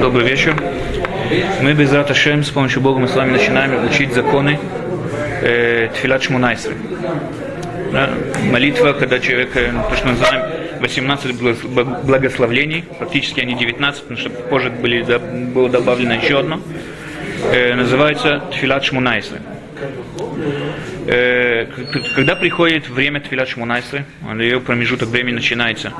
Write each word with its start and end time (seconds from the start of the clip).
Добрый 0.00 0.26
вечер. 0.26 0.54
Мы 1.60 1.74
без 1.74 1.92
Раташем 1.92 2.42
с 2.42 2.50
помощью 2.50 2.80
Бога 2.80 2.98
мы 2.98 3.06
с 3.06 3.14
вами 3.14 3.32
начинаем 3.32 3.84
учить 3.84 4.12
законы 4.12 4.58
э, 5.42 5.88
Тфилат 5.94 6.24
Шмунайсры. 6.24 6.74
Да? 7.92 8.10
Молитва, 8.50 8.94
когда 8.94 9.20
человек, 9.20 9.56
э, 9.56 9.70
то, 9.88 9.96
что 9.96 10.06
мы 10.06 10.12
называем 10.14 10.42
18 10.80 12.04
благословлений, 12.04 12.84
практически 12.98 13.40
они 13.40 13.54
19, 13.54 14.02
потому 14.02 14.18
что 14.18 14.30
позже 14.30 14.70
были, 14.70 15.02
да, 15.02 15.20
было 15.20 15.68
добавлено 15.68 16.14
еще 16.14 16.40
одно, 16.40 16.60
э, 17.52 17.74
называется 17.74 18.42
Тфилат 18.50 18.84
Шмунайсры. 18.84 19.38
Э, 21.06 21.66
когда 22.16 22.34
приходит 22.34 22.88
время 22.88 23.20
Тфилат 23.20 23.48
Шмунайсры, 23.48 24.04
ее 24.36 24.60
промежуток 24.60 25.10
времени 25.10 25.34
начинается 25.34 25.92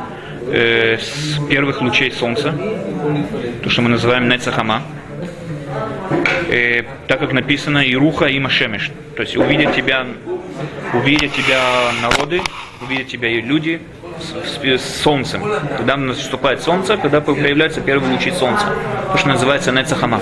э, 0.46 0.98
с 0.98 1.38
первых 1.48 1.80
лучей 1.80 2.10
солнца, 2.12 2.54
то, 3.62 3.70
что 3.70 3.82
мы 3.82 3.88
называем 3.88 4.28
Нецахама, 4.28 4.82
э, 6.50 6.82
так 7.08 7.20
как 7.20 7.32
написано 7.32 7.78
Ируха 7.78 8.26
и 8.26 8.38
Машемеш, 8.38 8.90
то 9.16 9.22
есть 9.22 9.36
увидят 9.36 9.74
тебя, 9.74 10.06
увидят 10.94 11.32
тебя 11.32 11.62
народы, 12.02 12.40
увидят 12.80 13.08
тебя 13.08 13.28
и 13.28 13.40
люди 13.40 13.80
с, 14.20 14.50
с, 14.50 14.80
с 14.80 15.02
солнцем. 15.02 15.42
Когда 15.76 15.96
наступает 15.96 16.62
солнце, 16.62 16.96
когда 16.96 17.20
появляются 17.20 17.80
первые 17.80 18.12
лучи 18.12 18.30
солнца, 18.30 18.66
то, 19.12 19.18
что 19.18 19.28
называется 19.28 19.72
Нецахама. 19.72 20.20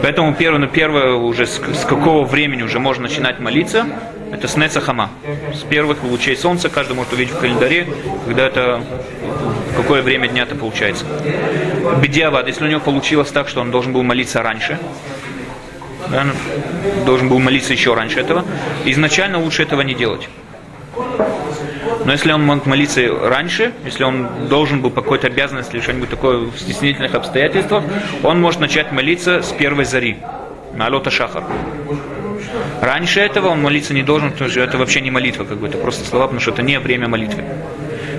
Поэтому 0.00 0.32
первое, 0.34 0.60
ну, 0.60 0.68
первое 0.68 1.14
уже 1.14 1.46
с, 1.46 1.58
с 1.58 1.84
какого 1.84 2.24
времени 2.24 2.62
уже 2.62 2.78
можно 2.78 3.04
начинать 3.04 3.40
молиться, 3.40 3.86
это 4.32 4.48
с 4.48 4.56
Нецахама. 4.56 5.10
С 5.54 5.62
первых 5.62 6.02
лучей 6.02 6.36
солнца 6.36 6.68
каждый 6.68 6.94
может 6.94 7.12
увидеть 7.12 7.34
в 7.34 7.38
календаре, 7.38 7.86
когда 8.26 8.46
это 8.46 8.82
какое 9.76 10.02
время 10.02 10.28
дня 10.28 10.42
это 10.42 10.54
получается. 10.54 11.04
Бедиавад, 12.02 12.46
если 12.46 12.64
у 12.64 12.68
него 12.68 12.80
получилось 12.80 13.30
так, 13.30 13.48
что 13.48 13.60
он 13.60 13.70
должен 13.70 13.92
был 13.92 14.02
молиться 14.02 14.42
раньше, 14.42 14.78
да, 16.10 16.26
должен 17.04 17.28
был 17.28 17.38
молиться 17.38 17.72
еще 17.72 17.94
раньше 17.94 18.20
этого, 18.20 18.44
изначально 18.84 19.38
лучше 19.38 19.62
этого 19.62 19.82
не 19.82 19.94
делать. 19.94 20.28
Но 22.04 22.12
если 22.12 22.32
он 22.32 22.42
мог 22.44 22.64
молиться 22.64 23.02
раньше, 23.28 23.72
если 23.84 24.04
он 24.04 24.48
должен 24.48 24.80
был 24.80 24.90
по 24.90 25.02
какой-то 25.02 25.26
обязанности 25.26 25.74
или 25.74 25.82
что-нибудь 25.82 26.08
такое 26.08 26.38
в 26.38 26.58
стеснительных 26.58 27.14
обстоятельствах, 27.14 27.84
он 28.22 28.40
может 28.40 28.60
начать 28.60 28.92
молиться 28.92 29.42
с 29.42 29.52
первой 29.52 29.84
зари, 29.84 30.16
на 30.74 30.86
Алота 30.86 31.10
Шахар. 31.10 31.44
Раньше 32.80 33.20
этого 33.20 33.48
он 33.48 33.62
молиться 33.62 33.94
не 33.94 34.02
должен, 34.02 34.30
потому 34.30 34.50
что 34.50 34.60
это 34.60 34.78
вообще 34.78 35.00
не 35.00 35.10
молитва, 35.10 35.44
как 35.44 35.58
бы 35.58 35.68
это 35.68 35.78
просто 35.78 36.04
слова, 36.04 36.26
потому 36.26 36.40
что 36.40 36.52
это 36.52 36.62
не 36.62 36.78
время 36.78 37.08
молитвы. 37.08 37.44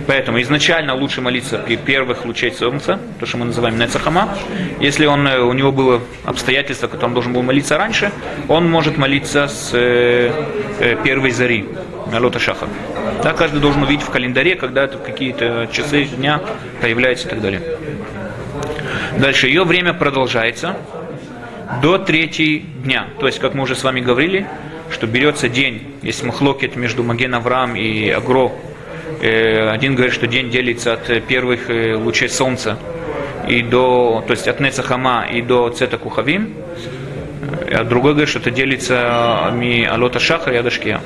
Поэтому 0.09 0.41
изначально 0.41 0.95
лучше 0.95 1.21
молиться 1.21 1.59
при 1.59 1.77
первых 1.77 2.25
лучей 2.25 2.51
солнца, 2.51 2.99
то, 3.19 3.27
что 3.27 3.37
мы 3.37 3.45
называем 3.45 3.77
Нецахама. 3.77 4.35
Если 4.79 5.05
он, 5.05 5.27
э, 5.27 5.39
у 5.39 5.53
него 5.53 5.71
было 5.71 6.01
обстоятельство, 6.25 6.87
когда 6.87 7.05
он 7.05 7.13
должен 7.13 7.31
был 7.31 7.43
молиться 7.43 7.77
раньше, 7.77 8.11
он 8.47 8.67
может 8.67 8.97
молиться 8.97 9.47
с 9.47 9.69
э, 9.73 10.31
э, 10.79 10.95
первой 11.03 11.29
зари, 11.29 11.65
Лота 12.11 12.39
Шаха. 12.39 12.67
Да, 13.23 13.33
каждый 13.33 13.61
должен 13.61 13.83
увидеть 13.83 14.03
в 14.03 14.09
календаре, 14.09 14.55
когда 14.55 14.85
это 14.85 14.97
какие-то 14.97 15.69
часы 15.71 16.05
дня 16.05 16.41
появляются 16.81 17.27
и 17.27 17.29
так 17.29 17.41
далее. 17.41 17.61
Дальше, 19.19 19.47
ее 19.47 19.63
время 19.63 19.93
продолжается 19.93 20.75
до 21.81 21.97
третьей 21.97 22.59
дня. 22.83 23.07
То 23.19 23.27
есть, 23.27 23.39
как 23.39 23.53
мы 23.53 23.63
уже 23.63 23.75
с 23.75 23.83
вами 23.83 23.99
говорили, 23.99 24.47
что 24.91 25.07
берется 25.07 25.49
день, 25.49 25.95
есть 26.01 26.23
махлокет 26.23 26.75
между 26.75 27.03
Маген 27.03 27.35
Авраам 27.35 27.75
и 27.75 28.09
Агро, 28.09 28.51
Э, 29.21 29.69
один 29.69 29.95
говорит, 29.95 30.13
что 30.13 30.27
день 30.27 30.49
делится 30.49 30.93
от 30.93 31.09
э, 31.09 31.19
первых 31.19 31.69
э, 31.69 31.95
лучей 31.95 32.29
солнца 32.29 32.77
и 33.47 33.61
до, 33.61 34.23
то 34.25 34.31
есть 34.31 34.47
от 34.47 34.59
Нецахама 34.59 35.25
и 35.29 35.41
до 35.41 35.69
Цета 35.69 35.97
Кухавим, 35.97 36.53
а 37.71 37.83
другой 37.83 38.11
говорит, 38.11 38.29
что 38.29 38.39
это 38.39 38.51
делится 38.51 39.51
ми 39.53 39.83
Алота 39.83 40.19
Шаха 40.19 40.51
и 40.51 40.55
Адашкия. 40.57 41.01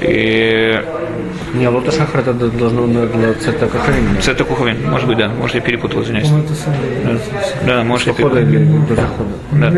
И... 0.00 0.82
Не, 1.54 1.66
Алота 1.66 1.90
Шахар 1.90 2.20
это 2.20 2.32
должно 2.32 2.86
Кухавим. 3.66 4.20
Цета 4.20 4.44
Кухавим, 4.44 4.88
может 4.88 5.08
быть, 5.08 5.18
да, 5.18 5.28
может 5.28 5.56
я 5.56 5.60
перепутал, 5.60 6.02
извиняюсь. 6.02 6.28
Да, 6.28 7.18
да 7.66 7.84
может 7.84 8.06
я 8.06 8.12
перепутал. 8.12 8.38
или 8.38 8.64
до 8.88 8.94
захода? 8.94 9.30
Да. 9.52 9.70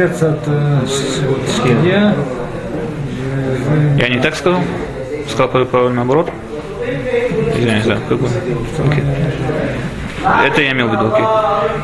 Я 3.99 4.09
не 4.09 4.21
так 4.21 4.35
сказал? 4.35 4.61
Сказал 5.29 5.49
по 5.49 5.89
наоборот? 5.89 6.31
Извиняюсь, 7.55 7.85
да. 7.85 7.99
Как 8.09 8.19
бы. 8.19 8.27
Okay. 8.27 9.05
Это 10.47 10.63
я 10.63 10.73
имел 10.73 10.89
в 10.89 10.93
виду. 10.93 11.07
Okay. 11.07 11.27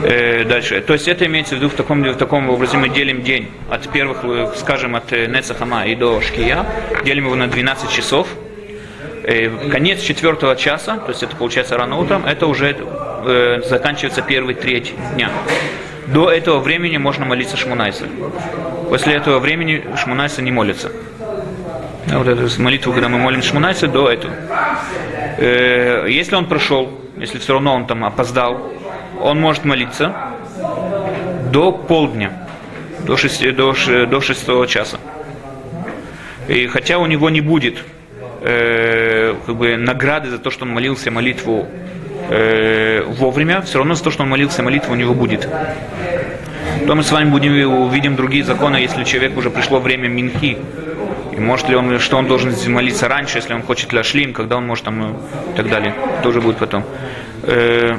Э, 0.04 0.44
дальше. 0.44 0.80
То 0.80 0.92
есть 0.92 1.08
это 1.08 1.26
имеется 1.26 1.54
в 1.54 1.58
виду 1.58 1.68
в 1.70 1.74
таком, 1.74 2.02
в 2.02 2.16
таком 2.16 2.50
образе 2.50 2.76
мы 2.76 2.88
делим 2.88 3.22
день 3.22 3.48
от 3.70 3.88
первых, 3.88 4.24
скажем, 4.56 4.94
от 4.94 5.12
э, 5.12 5.26
Нецахама 5.26 5.86
и 5.86 5.94
до 5.94 6.20
Шкия, 6.20 6.66
делим 7.04 7.26
его 7.26 7.34
на 7.34 7.48
12 7.48 7.90
часов. 7.90 8.28
Э, 9.28 9.50
конец 9.70 10.00
четвертого 10.00 10.56
часа, 10.56 10.96
то 10.96 11.10
есть 11.10 11.22
это 11.22 11.36
получается 11.36 11.76
рано 11.76 11.98
утром, 11.98 12.24
это 12.24 12.46
уже 12.46 12.74
э, 12.74 13.60
заканчивается 13.62 14.22
первый 14.22 14.54
треть 14.54 14.94
дня. 15.16 15.30
До 16.06 16.30
этого 16.30 16.60
времени 16.60 16.96
можно 16.96 17.26
молиться 17.26 17.58
Шмунайса. 17.58 18.06
После 18.88 19.12
этого 19.12 19.38
времени 19.38 19.84
Шмунайса 19.98 20.40
не 20.40 20.50
молится 20.50 20.90
вот 22.06 22.26
эту 22.26 22.62
молитву, 22.62 22.94
когда 22.94 23.10
мы 23.10 23.18
молим 23.18 23.42
Шмунайса, 23.42 23.86
до 23.86 24.08
этого. 24.08 24.32
Э, 25.36 26.06
если 26.08 26.34
он 26.34 26.46
прошел, 26.46 26.98
если 27.18 27.38
все 27.38 27.52
равно 27.52 27.74
он 27.74 27.86
там 27.86 28.06
опоздал, 28.06 28.72
он 29.20 29.38
может 29.38 29.66
молиться 29.66 30.16
до 31.52 31.70
полдня, 31.70 32.32
до, 33.00 33.18
6, 33.18 33.54
до, 33.54 33.74
до 34.06 34.20
6 34.22 34.68
часа. 34.68 34.96
И 36.48 36.66
хотя 36.66 36.96
у 36.96 37.04
него 37.04 37.28
не 37.28 37.42
будет 37.42 37.84
э, 38.40 39.34
как 39.46 39.56
бы 39.56 39.76
награды 39.76 40.30
за 40.30 40.38
то, 40.38 40.50
что 40.50 40.64
он 40.64 40.70
молился 40.70 41.10
молитву 41.10 41.66
э, 42.30 43.02
вовремя, 43.02 43.62
все 43.62 43.78
равно 43.78 43.94
за 43.94 44.04
то, 44.04 44.10
что 44.10 44.22
он 44.22 44.28
молился 44.28 44.62
молитву, 44.62 44.92
у 44.92 44.96
него 44.96 45.14
будет. 45.14 45.48
То 46.86 46.94
мы 46.94 47.02
с 47.02 47.12
вами 47.12 47.30
будем 47.30 47.52
увидим 47.70 48.16
другие 48.16 48.44
законы, 48.44 48.76
если 48.76 49.04
человек 49.04 49.36
уже 49.36 49.50
пришло 49.50 49.80
время 49.80 50.08
минхи, 50.08 50.56
и 51.36 51.40
может 51.40 51.68
ли 51.68 51.76
он, 51.76 51.98
что 51.98 52.16
он 52.16 52.26
должен 52.26 52.54
молиться 52.72 53.08
раньше, 53.08 53.38
если 53.38 53.54
он 53.54 53.62
хочет 53.62 53.92
ляшлим, 53.92 54.32
когда 54.32 54.56
он 54.56 54.66
может 54.66 54.84
там 54.84 55.16
и 55.52 55.56
так 55.56 55.68
далее. 55.68 55.94
Тоже 56.22 56.40
будет 56.40 56.56
потом. 56.56 56.84
Э, 57.42 57.96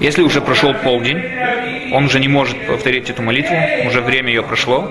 если 0.00 0.22
уже 0.22 0.40
прошел 0.40 0.74
полдень, 0.74 1.22
он 1.92 2.06
уже 2.06 2.20
не 2.20 2.28
может 2.28 2.58
повторить 2.66 3.10
эту 3.10 3.22
молитву, 3.22 3.54
уже 3.86 4.00
время 4.00 4.28
ее 4.28 4.42
прошло. 4.42 4.90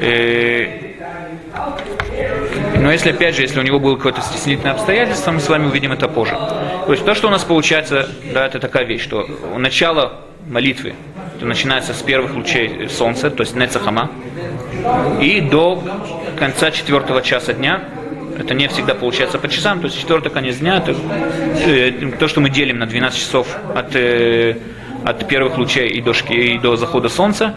Э, 0.00 0.85
но 2.86 2.92
если, 2.92 3.10
опять 3.10 3.34
же, 3.34 3.42
если 3.42 3.58
у 3.58 3.64
него 3.64 3.80
было 3.80 3.96
какое-то 3.96 4.20
стеснительное 4.20 4.70
обстоятельство, 4.70 5.32
мы 5.32 5.40
с 5.40 5.48
вами 5.48 5.66
увидим 5.66 5.90
это 5.90 6.06
позже. 6.06 6.36
То 6.86 6.92
есть 6.92 7.04
то, 7.04 7.16
что 7.16 7.26
у 7.26 7.30
нас 7.32 7.42
получается, 7.42 8.08
да, 8.32 8.46
это 8.46 8.60
такая 8.60 8.84
вещь, 8.84 9.02
что 9.02 9.26
начало 9.56 10.20
молитвы 10.46 10.94
начинается 11.40 11.94
с 11.94 12.02
первых 12.02 12.36
лучей 12.36 12.88
солнца, 12.88 13.28
то 13.28 13.40
есть 13.40 13.56
Нецахама, 13.56 14.12
и 15.20 15.40
до 15.40 15.82
конца 16.38 16.70
четвертого 16.70 17.22
часа 17.22 17.54
дня, 17.54 17.82
это 18.38 18.54
не 18.54 18.68
всегда 18.68 18.94
получается 18.94 19.40
по 19.40 19.48
часам, 19.48 19.80
то 19.80 19.86
есть 19.86 19.98
четвертый 19.98 20.30
конец 20.30 20.58
дня, 20.58 20.76
это 20.76 20.94
э, 21.66 22.12
то, 22.20 22.28
что 22.28 22.40
мы 22.40 22.50
делим 22.50 22.78
на 22.78 22.86
12 22.86 23.18
часов 23.18 23.48
от, 23.74 23.96
э, 23.96 24.58
от 25.06 25.28
первых 25.28 25.56
лучей 25.56 25.88
и 25.88 26.00
до, 26.00 26.12
и 26.30 26.58
до 26.58 26.74
захода 26.74 27.08
солнца, 27.08 27.54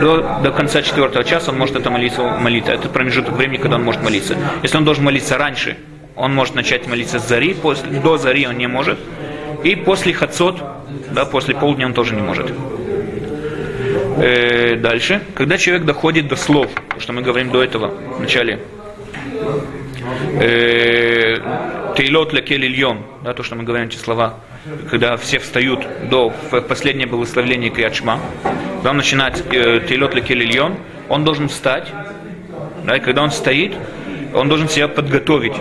до, 0.00 0.40
до 0.42 0.50
конца 0.50 0.82
четвертого 0.82 1.24
часа 1.24 1.52
он 1.52 1.58
может 1.58 1.76
это 1.76 1.88
молиться, 1.88 2.22
молиться. 2.22 2.72
Это 2.72 2.88
промежуток 2.88 3.34
времени, 3.34 3.58
когда 3.58 3.76
он 3.76 3.84
может 3.84 4.02
молиться. 4.02 4.36
Если 4.62 4.76
он 4.76 4.84
должен 4.84 5.04
молиться 5.04 5.38
раньше, 5.38 5.76
он 6.16 6.34
может 6.34 6.56
начать 6.56 6.88
молиться 6.88 7.20
с 7.20 7.28
зари, 7.28 7.54
после, 7.54 8.00
до 8.00 8.18
зари 8.18 8.44
он 8.44 8.58
не 8.58 8.66
может. 8.66 8.98
И 9.62 9.76
после 9.76 10.12
хацот, 10.12 10.60
да, 11.12 11.24
после 11.26 11.54
полдня 11.54 11.86
он 11.86 11.94
тоже 11.94 12.16
не 12.16 12.22
может. 12.22 12.52
Э, 14.16 14.74
дальше, 14.74 15.22
когда 15.34 15.58
человек 15.58 15.86
доходит 15.86 16.26
до 16.26 16.34
слов, 16.34 16.72
что 16.98 17.12
мы 17.12 17.22
говорим 17.22 17.52
до 17.52 17.62
этого 17.62 17.94
в 18.16 18.20
начале, 18.20 18.58
э, 20.40 21.36
Тейлот 21.96 22.32
лекель 22.32 22.64
ильон, 22.64 23.04
да, 23.22 23.34
то, 23.34 23.42
что 23.42 23.56
мы 23.56 23.64
говорим 23.64 23.88
эти 23.88 23.96
слова, 23.96 24.40
когда 24.90 25.16
все 25.16 25.38
встают 25.38 25.86
до 26.08 26.32
последнее 26.68 27.06
благословление 27.06 27.70
Криачма, 27.70 28.20
когда 28.76 28.90
он 28.90 28.96
начинает 28.96 29.44
э, 29.52 29.80
Тейлот 29.88 30.14
лекель 30.14 30.42
ильон, 30.42 30.76
он 31.08 31.24
должен 31.24 31.48
встать, 31.48 31.88
да, 32.84 32.96
и 32.96 33.00
когда 33.00 33.22
он 33.22 33.30
стоит, 33.30 33.74
он 34.34 34.48
должен 34.48 34.68
себя 34.68 34.88
подготовить, 34.88 35.54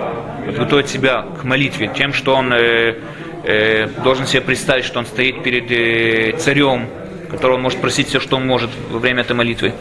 подготовить 0.45 0.89
себя 0.89 1.25
к 1.39 1.43
молитве, 1.43 1.91
тем, 1.95 2.13
что 2.13 2.35
он 2.35 2.53
э, 2.53 2.95
э, 3.43 3.87
должен 4.03 4.27
себе 4.27 4.41
представить, 4.41 4.85
что 4.85 4.99
он 4.99 5.05
стоит 5.05 5.43
перед 5.43 5.71
э, 5.71 6.37
царем, 6.37 6.87
которого 7.29 7.55
он 7.55 7.61
может 7.63 7.81
просить 7.81 8.07
все, 8.07 8.19
что 8.19 8.37
он 8.37 8.45
может 8.45 8.69
во 8.89 8.99
время 8.99 9.21
этой 9.21 9.35
молитвы. 9.35 9.73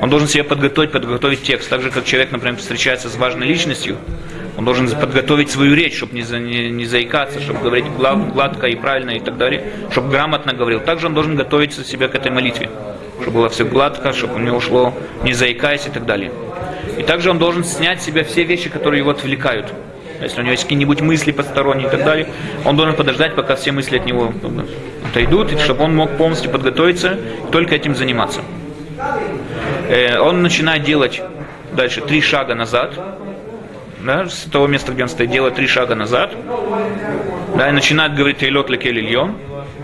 Он 0.00 0.08
должен 0.08 0.28
себя 0.28 0.44
подготовить, 0.44 0.92
подготовить 0.92 1.42
текст. 1.42 1.68
Так 1.68 1.82
же, 1.82 1.90
как 1.90 2.04
человек, 2.04 2.32
например, 2.32 2.56
встречается 2.56 3.08
с 3.08 3.16
важной 3.16 3.46
личностью, 3.46 3.96
Он 4.56 4.64
должен 4.64 4.88
подготовить 4.88 5.50
свою 5.50 5.74
речь, 5.74 5.96
чтобы 5.96 6.14
не, 6.14 6.22
не, 6.22 6.70
не 6.70 6.86
заикаться, 6.86 7.40
чтобы 7.40 7.60
говорить 7.60 7.86
глад, 7.86 8.32
гладко 8.32 8.66
и 8.66 8.76
правильно 8.76 9.10
и 9.10 9.20
так 9.20 9.36
далее, 9.36 9.64
чтобы 9.90 10.10
грамотно 10.10 10.52
говорил. 10.52 10.80
Также 10.80 11.06
он 11.06 11.14
должен 11.14 11.36
готовить 11.36 11.74
себя 11.86 12.08
к 12.08 12.14
этой 12.14 12.30
молитве, 12.30 12.70
чтобы 13.20 13.38
было 13.38 13.48
все 13.48 13.64
гладко, 13.64 14.12
чтобы 14.12 14.34
у 14.36 14.38
него 14.38 14.56
ушло 14.56 14.94
не 15.22 15.32
заикаясь 15.32 15.86
и 15.86 15.90
так 15.90 16.06
далее. 16.06 16.32
И 16.98 17.02
также 17.02 17.30
он 17.30 17.38
должен 17.38 17.64
снять 17.64 18.02
с 18.02 18.04
себя 18.04 18.24
все 18.24 18.44
вещи, 18.44 18.68
которые 18.68 19.00
его 19.00 19.10
отвлекают. 19.10 19.72
Если 20.20 20.40
у 20.40 20.42
него 20.42 20.52
есть 20.52 20.64
какие-нибудь 20.64 21.00
мысли 21.00 21.32
посторонние 21.32 21.88
и 21.88 21.90
так 21.90 22.04
далее, 22.04 22.28
он 22.64 22.76
должен 22.76 22.94
подождать, 22.94 23.34
пока 23.34 23.56
все 23.56 23.72
мысли 23.72 23.96
от 23.96 24.04
него 24.04 24.32
отойдут, 25.08 25.58
чтобы 25.60 25.84
он 25.84 25.96
мог 25.96 26.16
полностью 26.16 26.50
подготовиться 26.50 27.18
и 27.48 27.50
только 27.50 27.74
этим 27.74 27.94
заниматься. 27.94 28.40
Э, 29.90 30.20
он 30.20 30.42
начинает 30.42 30.84
делать 30.84 31.20
дальше 31.72 32.00
три 32.00 32.20
шага 32.20 32.54
назад, 32.54 32.94
да, 34.00 34.28
с 34.28 34.44
того 34.44 34.68
места, 34.68 34.92
где 34.92 35.02
он 35.02 35.08
стоит, 35.08 35.30
делает 35.30 35.56
три 35.56 35.66
шага 35.66 35.96
назад, 35.96 36.30
да, 37.56 37.68
и 37.68 37.72
начинает 37.72 38.14
говорить 38.14 38.38
Тейлот 38.38 38.70
Лекель 38.70 39.18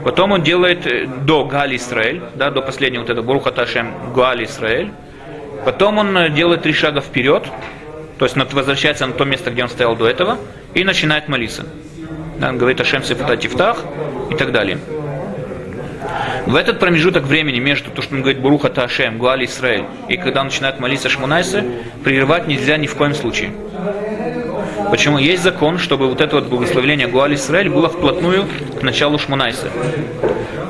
потом 0.04 0.30
он 0.30 0.42
делает 0.44 0.86
э, 0.86 1.06
до 1.06 1.44
Гали 1.44 1.74
Исраэль, 1.76 2.22
да, 2.36 2.52
до 2.52 2.62
последнего 2.62 3.00
вот 3.00 3.10
этого 3.10 3.26
Буруха 3.26 3.50
Ташем 3.50 4.12
Гали 4.14 4.44
Исраэль, 4.44 4.92
потом 5.64 5.98
он 5.98 6.16
э, 6.16 6.30
делает 6.30 6.62
три 6.62 6.72
шага 6.72 7.00
вперед, 7.00 7.42
то 8.20 8.26
есть 8.26 8.36
возвращается 8.36 9.08
на 9.08 9.12
то 9.12 9.24
место, 9.24 9.50
где 9.50 9.64
он 9.64 9.68
стоял 9.68 9.96
до 9.96 10.06
этого, 10.06 10.38
и 10.72 10.84
начинает 10.84 11.26
молиться. 11.26 11.66
Да, 12.38 12.50
он 12.50 12.58
говорит 12.58 12.80
Ашем 12.80 13.02
Сефата 13.02 13.36
Тифтах 13.36 13.78
и 14.30 14.36
так 14.36 14.52
далее. 14.52 14.78
В 16.46 16.54
этот 16.54 16.78
промежуток 16.78 17.24
времени 17.24 17.58
между 17.58 17.90
то, 17.90 18.02
что 18.02 18.14
он 18.14 18.20
говорит 18.22 18.40
Буруха 18.40 18.68
Ташем, 18.68 19.18
Гуали 19.18 19.46
Исраэль, 19.46 19.84
и 20.08 20.16
когда 20.16 20.40
он 20.40 20.46
начинает 20.46 20.78
молиться 20.78 21.08
Шмунайсе, 21.08 21.64
прерывать 22.04 22.46
нельзя 22.46 22.76
ни 22.76 22.86
в 22.86 22.94
коем 22.94 23.14
случае. 23.14 23.50
Почему? 24.90 25.18
Есть 25.18 25.42
закон, 25.42 25.78
чтобы 25.78 26.08
вот 26.08 26.20
это 26.20 26.36
вот 26.36 26.46
благословение 26.46 27.08
Гуали 27.08 27.34
Исраэль 27.34 27.68
было 27.68 27.88
вплотную 27.88 28.46
к 28.78 28.82
началу 28.82 29.18
Шмунайса. 29.18 29.68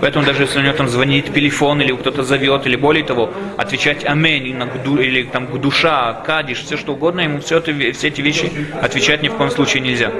Поэтому 0.01 0.25
даже 0.25 0.43
если 0.43 0.59
у 0.59 0.63
него 0.63 0.75
там 0.75 0.89
звонит 0.89 1.33
телефон, 1.33 1.81
или 1.81 1.93
кто-то 1.93 2.23
зовет, 2.23 2.67
или 2.67 2.77
более 2.77 3.05
того, 3.05 3.33
отвечать 3.57 4.05
амень, 4.05 4.47
или 4.47 5.23
там 5.25 5.47
душа, 5.61 6.13
кадиш, 6.27 6.63
все 6.63 6.77
что 6.77 6.93
угодно, 6.93 7.21
ему 7.21 7.41
все, 7.41 7.59
это, 7.59 7.73
все 7.93 8.09
эти 8.09 8.21
вещи 8.21 8.51
отвечать 8.81 9.23
ни 9.23 9.29
в 9.29 9.35
коем 9.35 9.51
случае 9.51 9.83
нельзя. 9.83 10.11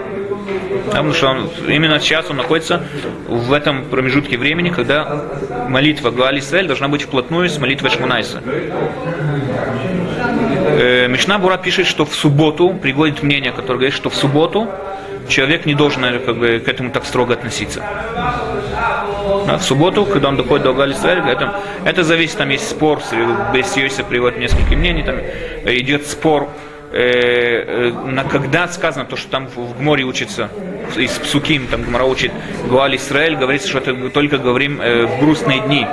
Потому 0.87 1.13
что 1.13 1.29
он, 1.29 1.51
именно 1.69 1.99
сейчас 2.01 2.31
он 2.31 2.37
находится 2.37 2.83
в 3.29 3.53
этом 3.53 3.85
промежутке 3.85 4.39
времени, 4.39 4.71
когда 4.71 5.25
молитва 5.69 6.11
Гуали 6.11 6.39
Исраэль 6.39 6.67
должна 6.67 6.89
быть 6.89 7.03
вплотную 7.03 7.49
с 7.49 7.59
молитвой 7.59 7.91
Шмунайса. 7.91 8.43
Э, 10.79 11.09
Мишна 11.09 11.39
Бура 11.39 11.57
пишет, 11.57 11.87
что 11.87 12.05
в 12.05 12.15
субботу, 12.15 12.71
приводит 12.71 13.23
мнение, 13.23 13.53
которое 13.53 13.79
говорит, 13.79 13.95
что 13.95 14.11
в 14.11 14.15
субботу 14.15 14.69
человек 15.29 15.67
не 15.67 15.75
должен 15.75 16.03
наверное, 16.03 16.27
как 16.27 16.37
бы, 16.37 16.59
к 16.59 16.69
этому 16.69 16.91
так 16.91 17.05
строго 17.05 17.35
относиться. 17.35 17.83
Да, 19.47 19.59
в 19.59 19.63
субботу, 19.63 20.05
когда 20.05 20.29
он 20.29 20.37
доходит 20.37 20.65
до 20.65 20.73
Гали 20.73 20.95
это, 21.31 21.61
это 21.85 22.03
зависит, 22.03 22.37
там 22.37 22.49
есть 22.51 22.69
спор, 22.69 23.01
без 23.55 23.77
Йосиф 23.77 24.07
приводит 24.07 24.39
несколько 24.39 24.75
мнений, 24.75 25.05
там 25.05 25.17
идет 25.65 26.07
спор, 26.07 26.49
э, 26.93 27.91
э, 27.91 27.93
на 28.07 28.25
когда 28.25 28.67
сказано 28.69 29.05
то, 29.05 29.17
что 29.17 29.31
там 29.31 29.47
в, 29.47 29.81
море 29.81 30.05
учится, 30.05 30.51
из 30.97 31.13
Псуким, 31.13 31.67
там 31.69 31.83
Гмара 31.83 32.05
учит, 32.05 32.33
Гуаль 32.69 32.97
Исраэль, 32.97 33.37
говорится, 33.37 33.69
что 33.69 33.79
это 33.79 33.95
только 34.11 34.39
говорим 34.39 34.81
э, 34.81 35.07
в 35.07 35.21
грустные 35.21 35.61
дни. 35.61 35.87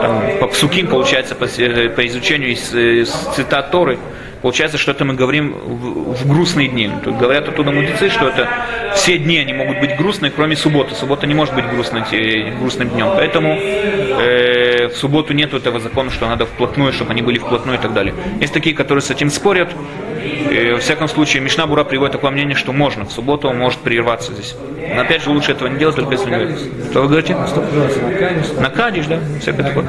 Там, 0.00 0.22
по 0.40 0.46
Псуким, 0.46 0.86
получается, 0.86 1.34
по, 1.34 1.44
э, 1.44 1.88
по 1.90 2.06
изучению 2.06 2.52
из, 2.52 2.74
из 2.74 3.10
цитат 3.34 3.70
Торы, 3.70 3.98
Получается, 4.42 4.78
что 4.78 4.92
это 4.92 5.04
мы 5.04 5.14
говорим 5.14 5.52
в, 5.52 6.14
в 6.14 6.28
грустные 6.28 6.68
дни. 6.68 6.90
Тут 7.04 7.18
говорят 7.18 7.48
оттуда 7.48 7.70
мудрецы, 7.72 8.08
что 8.08 8.28
это 8.28 8.48
все 8.94 9.18
дни 9.18 9.38
они 9.38 9.52
могут 9.52 9.80
быть 9.80 9.96
грустные, 9.96 10.30
кроме 10.30 10.56
субботы. 10.56 10.94
Суббота 10.94 11.26
не 11.26 11.34
может 11.34 11.54
быть 11.54 11.66
грустной, 11.68 12.02
грустным 12.58 12.88
днем. 12.88 13.08
Поэтому 13.14 13.58
э, 13.58 14.88
в 14.88 14.96
субботу 14.96 15.34
нет 15.34 15.52
этого 15.52 15.78
закона, 15.78 16.10
что 16.10 16.26
надо 16.26 16.46
вплотную, 16.46 16.92
чтобы 16.92 17.12
они 17.12 17.22
были 17.22 17.38
вплотную 17.38 17.78
и 17.78 17.80
так 17.80 17.92
далее. 17.92 18.14
Есть 18.40 18.54
такие, 18.54 18.74
которые 18.74 19.02
с 19.02 19.10
этим 19.10 19.30
спорят. 19.30 19.70
И, 20.24 20.72
во 20.72 20.78
всяком 20.78 21.08
случае, 21.08 21.42
Мишна 21.42 21.66
Бура 21.66 21.84
приводит 21.84 22.12
такое 22.12 22.30
мнение, 22.30 22.56
что 22.56 22.72
можно, 22.72 23.04
в 23.04 23.12
субботу 23.12 23.48
он 23.48 23.58
может 23.58 23.80
прерваться 23.80 24.32
здесь. 24.32 24.56
Но 24.94 25.02
опять 25.02 25.22
же, 25.22 25.30
лучше 25.30 25.52
этого 25.52 25.68
не 25.68 25.78
делать, 25.78 25.96
только 25.96 26.12
если 26.12 26.30
не 26.30 26.90
Что 26.90 27.02
вы 27.02 27.08
говорите? 27.08 27.36
На 28.60 28.70
кадиш, 28.70 29.06
да, 29.06 29.18
всякое 29.40 29.64
такое. 29.64 29.86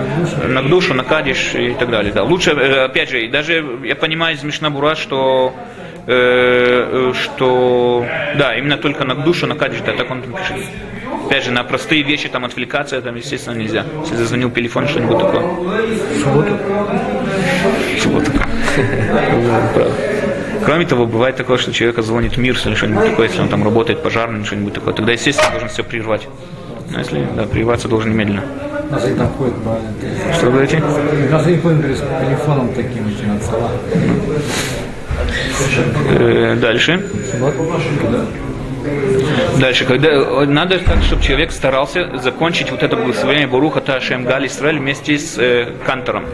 На 0.48 0.62
душу, 0.63 0.94
на 0.94 1.04
кадиш 1.04 1.56
и 1.56 1.74
так 1.74 1.89
далее. 1.89 2.13
Да. 2.13 2.24
Лучше, 2.24 2.51
э, 2.51 2.86
опять 2.86 3.10
же, 3.10 3.28
даже 3.28 3.80
я 3.83 3.95
понимаю 3.95 4.36
из 4.36 4.44
Мишна 4.44 4.69
Бура, 4.69 4.95
что 4.95 5.54
э, 6.07 7.13
что 7.13 8.06
да, 8.38 8.56
именно 8.56 8.77
только 8.77 9.04
на 9.04 9.16
душу, 9.16 9.48
на 9.48 9.56
кадиш, 9.56 9.81
да, 9.86 9.94
так 9.94 10.10
он 10.10 10.22
там 10.22 10.34
пишет. 10.34 10.68
Опять 11.25 11.45
же, 11.45 11.51
на 11.51 11.63
простые 11.63 12.04
вещи, 12.04 12.27
там, 12.30 12.45
отвлекаться, 12.45 13.01
там, 13.01 13.16
естественно, 13.16 13.56
нельзя. 13.56 13.86
Если 14.01 14.16
зазвонил 14.16 14.51
телефон, 14.51 14.88
что-нибудь 14.88 15.18
такое. 15.18 15.44
Субботу? 16.22 16.60
Субботу. 18.00 18.31
Кроме 20.66 20.86
того, 20.86 21.06
бывает 21.06 21.36
такое, 21.36 21.58
что 21.58 21.72
человека 21.72 22.02
звонит 22.02 22.38
мир 22.38 22.58
или 22.66 22.75
что-нибудь 22.75 23.12
такое, 23.12 23.28
если 23.28 23.42
он 23.42 23.50
там 23.50 23.63
работает 23.63 24.04
пожарным, 24.04 24.46
что-нибудь 24.46 24.74
такое, 24.74 24.94
тогда, 24.94 25.12
естественно, 25.12 25.52
должен 25.52 25.69
все 25.69 25.84
прервать. 25.84 26.28
Но 26.90 27.00
если 27.00 27.25
да, 27.36 27.44
прерваться 27.44 27.88
должен 27.88 28.12
немедленно. 28.12 28.44
Что 30.34 30.46
вы 30.48 30.52
говорите? 30.52 30.84
Телефоном 32.25 32.74
таким. 32.74 33.06
Э, 36.19 36.56
дальше. 36.56 37.06
Дальше, 39.60 39.86
когда 39.86 40.46
надо 40.46 40.80
так, 40.80 41.04
чтобы 41.04 41.22
человек 41.22 41.52
старался 41.52 42.18
закончить 42.18 42.72
вот 42.72 42.84
это 42.84 42.96
благословение 42.96 43.48
Баруха 43.48 43.80
Ташем 43.80 44.25
Гали 44.25 44.48
Исраэль 44.48 44.80
вместе 44.80 45.18
с 45.18 45.38
э, 45.38 45.74
Кантором. 45.86 46.25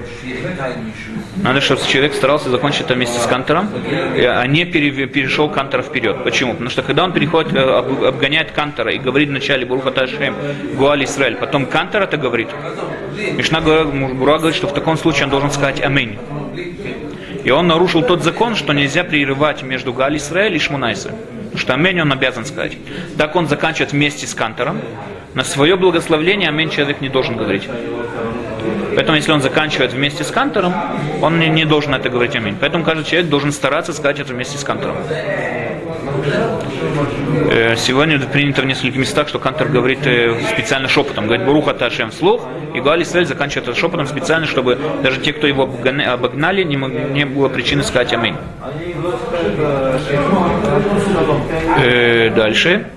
Надо, 1.44 1.62
чтобы 1.62 1.82
человек 1.88 2.14
старался 2.14 2.50
закончить 2.50 2.82
это 2.82 2.94
вместе 2.96 3.20
с 3.20 3.26
Кантором, 3.26 3.70
а 4.18 4.46
не 4.48 4.66
перешел 4.66 5.50
Кантора 5.50 5.82
вперед. 5.82 6.24
Почему? 6.24 6.54
Потому 6.54 6.70
что 6.70 6.82
когда 6.82 7.04
он 7.04 7.14
переходит, 7.14 7.54
э, 7.54 7.60
обгоняет 7.60 8.52
Кантора 8.52 8.92
и 8.92 8.98
говорит 8.98 9.30
вначале 9.30 9.66
Баруха 9.66 9.92
Ташем 9.92 10.36
Гуали 10.76 11.06
Исраэль, 11.06 11.36
потом 11.36 11.66
Кантор 11.66 12.04
это 12.04 12.18
говорит, 12.18 12.50
Мишна 13.36 13.62
говорит, 13.62 14.56
что 14.56 14.68
в 14.68 14.74
таком 14.74 14.98
случае 14.98 15.26
он 15.26 15.30
должен 15.32 15.52
сказать 15.52 15.82
Аминь. 15.82 16.18
И 17.44 17.52
он 17.52 17.68
нарушил 17.68 18.02
тот 18.02 18.24
закон, 18.24 18.56
что 18.56 18.74
нельзя 18.74 19.04
прерывать 19.04 19.64
между 19.64 19.94
Гали 19.94 20.18
Исраэль 20.18 20.56
и 20.56 20.60
Шмунайса 20.60 21.14
что 21.58 21.74
амень 21.74 22.02
он 22.02 22.12
обязан 22.12 22.46
сказать. 22.46 22.78
Так 23.18 23.36
он 23.36 23.48
заканчивает 23.48 23.92
вместе 23.92 24.28
с 24.28 24.34
кантором. 24.34 24.80
На 25.34 25.44
свое 25.44 25.76
благословление 25.76 26.50
амень 26.50 26.70
человек 26.70 27.02
не 27.02 27.10
должен 27.10 27.36
говорить. 27.36 27.68
Поэтому, 28.98 29.16
если 29.16 29.32
он 29.32 29.44
заканчивает 29.44 29.94
вместе 29.94 30.24
с 30.24 30.32
кантором, 30.32 30.74
он 31.22 31.38
не, 31.38 31.50
не 31.50 31.66
должен 31.66 31.94
это 31.94 32.10
говорить 32.10 32.36
аминь. 32.36 32.58
Поэтому 32.60 32.84
каждый 32.84 33.06
человек 33.06 33.30
должен 33.30 33.52
стараться 33.52 33.94
сказать 33.94 34.20
это 34.20 34.34
вместе 34.34 34.58
с 34.58 34.64
кантором. 34.64 34.96
Э, 37.52 37.76
сегодня 37.76 38.20
принято 38.20 38.64
в 38.64 38.66
нескольких 38.66 38.96
местах, 38.96 39.28
что 39.28 39.38
Кантор 39.38 39.68
говорит 39.68 40.00
э, 40.08 40.34
специально 40.52 40.88
шепотом, 40.88 41.26
говорит 41.28 41.46
Буруха 41.46 41.76
Ташем 41.76 42.10
вслух, 42.10 42.42
и 42.74 42.80
Гуали 42.80 43.04
Исраэль 43.04 43.28
заканчивает 43.28 43.68
это 43.68 43.78
шепотом 43.78 44.08
специально, 44.08 44.48
чтобы 44.48 44.80
даже 45.04 45.22
те, 45.22 45.32
кто 45.32 45.46
его 45.46 45.70
обогнали, 45.70 46.64
не, 46.64 46.76
не 46.76 47.26
было 47.26 47.50
причины 47.50 47.84
сказать 47.84 48.14
аминь. 48.14 48.36
Э, 51.84 52.32
дальше. 52.32 52.88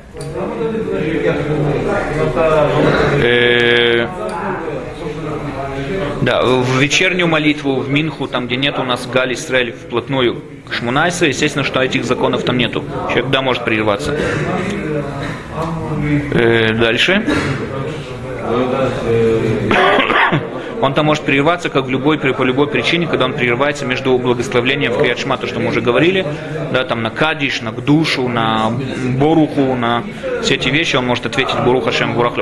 Да, 6.23 6.43
в 6.43 6.79
вечернюю 6.79 7.29
молитву, 7.29 7.77
в 7.77 7.89
Минху, 7.89 8.27
там, 8.27 8.47
где 8.47 8.57
нет 8.57 8.79
у 8.79 8.83
нас 8.83 9.07
Гали 9.07 9.35
Исраэль 9.35 9.73
вплотную 9.73 10.43
к 10.69 10.75
Шмунайсу, 10.75 11.25
естественно, 11.25 11.65
что 11.65 11.83
этих 11.83 12.05
законов 12.05 12.45
там 12.45 12.59
нету. 12.59 12.85
Человек 13.09 13.31
да 13.31 13.41
может 13.41 13.65
прерваться. 13.65 14.17
Э, 16.33 16.75
дальше. 16.75 17.25
Он 20.81 20.95
там 20.95 21.07
может 21.07 21.25
прерываться, 21.25 21.69
как 21.69 21.85
в 21.85 21.91
любой, 21.91 22.19
по 22.19 22.43
любой 22.43 22.67
причине, 22.67 23.07
когда 23.07 23.27
он 23.27 23.35
прерывается 23.35 23.85
между 23.85 24.17
благословлением 24.17 24.93
в 24.93 24.99
Криадшма, 24.99 25.37
то, 25.37 25.47
что 25.47 25.61
мы 25.61 25.69
уже 25.69 25.83
говорили, 25.83 26.27
да, 26.73 26.85
там 26.85 27.03
на 27.03 27.11
Кадиш, 27.11 27.61
на 27.61 27.71
Гдушу, 27.71 28.29
на 28.29 28.73
Боруху, 29.19 29.75
на 29.75 30.05
все 30.43 30.55
эти 30.55 30.69
вещи, 30.69 30.97
он 30.97 31.07
может 31.07 31.27
ответить 31.27 31.59
Буруха 31.61 31.93
Шем 31.93 32.15
Бурах 32.15 32.35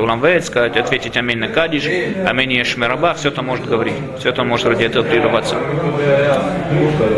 сказать, 0.43 0.77
ответить 0.77 1.17
Аминь 1.17 1.39
на 1.39 1.49
Кадиш, 1.49 1.85
Аминь 2.27 2.53
Ешмераба, 2.53 3.15
все 3.15 3.29
это 3.29 3.43
может 3.43 3.67
говорить, 3.67 3.95
все 4.19 4.31
это 4.31 4.43
он 4.43 4.49
может 4.49 4.67
ради 4.67 4.85
этого 4.85 5.05
прерываться. 5.05 5.57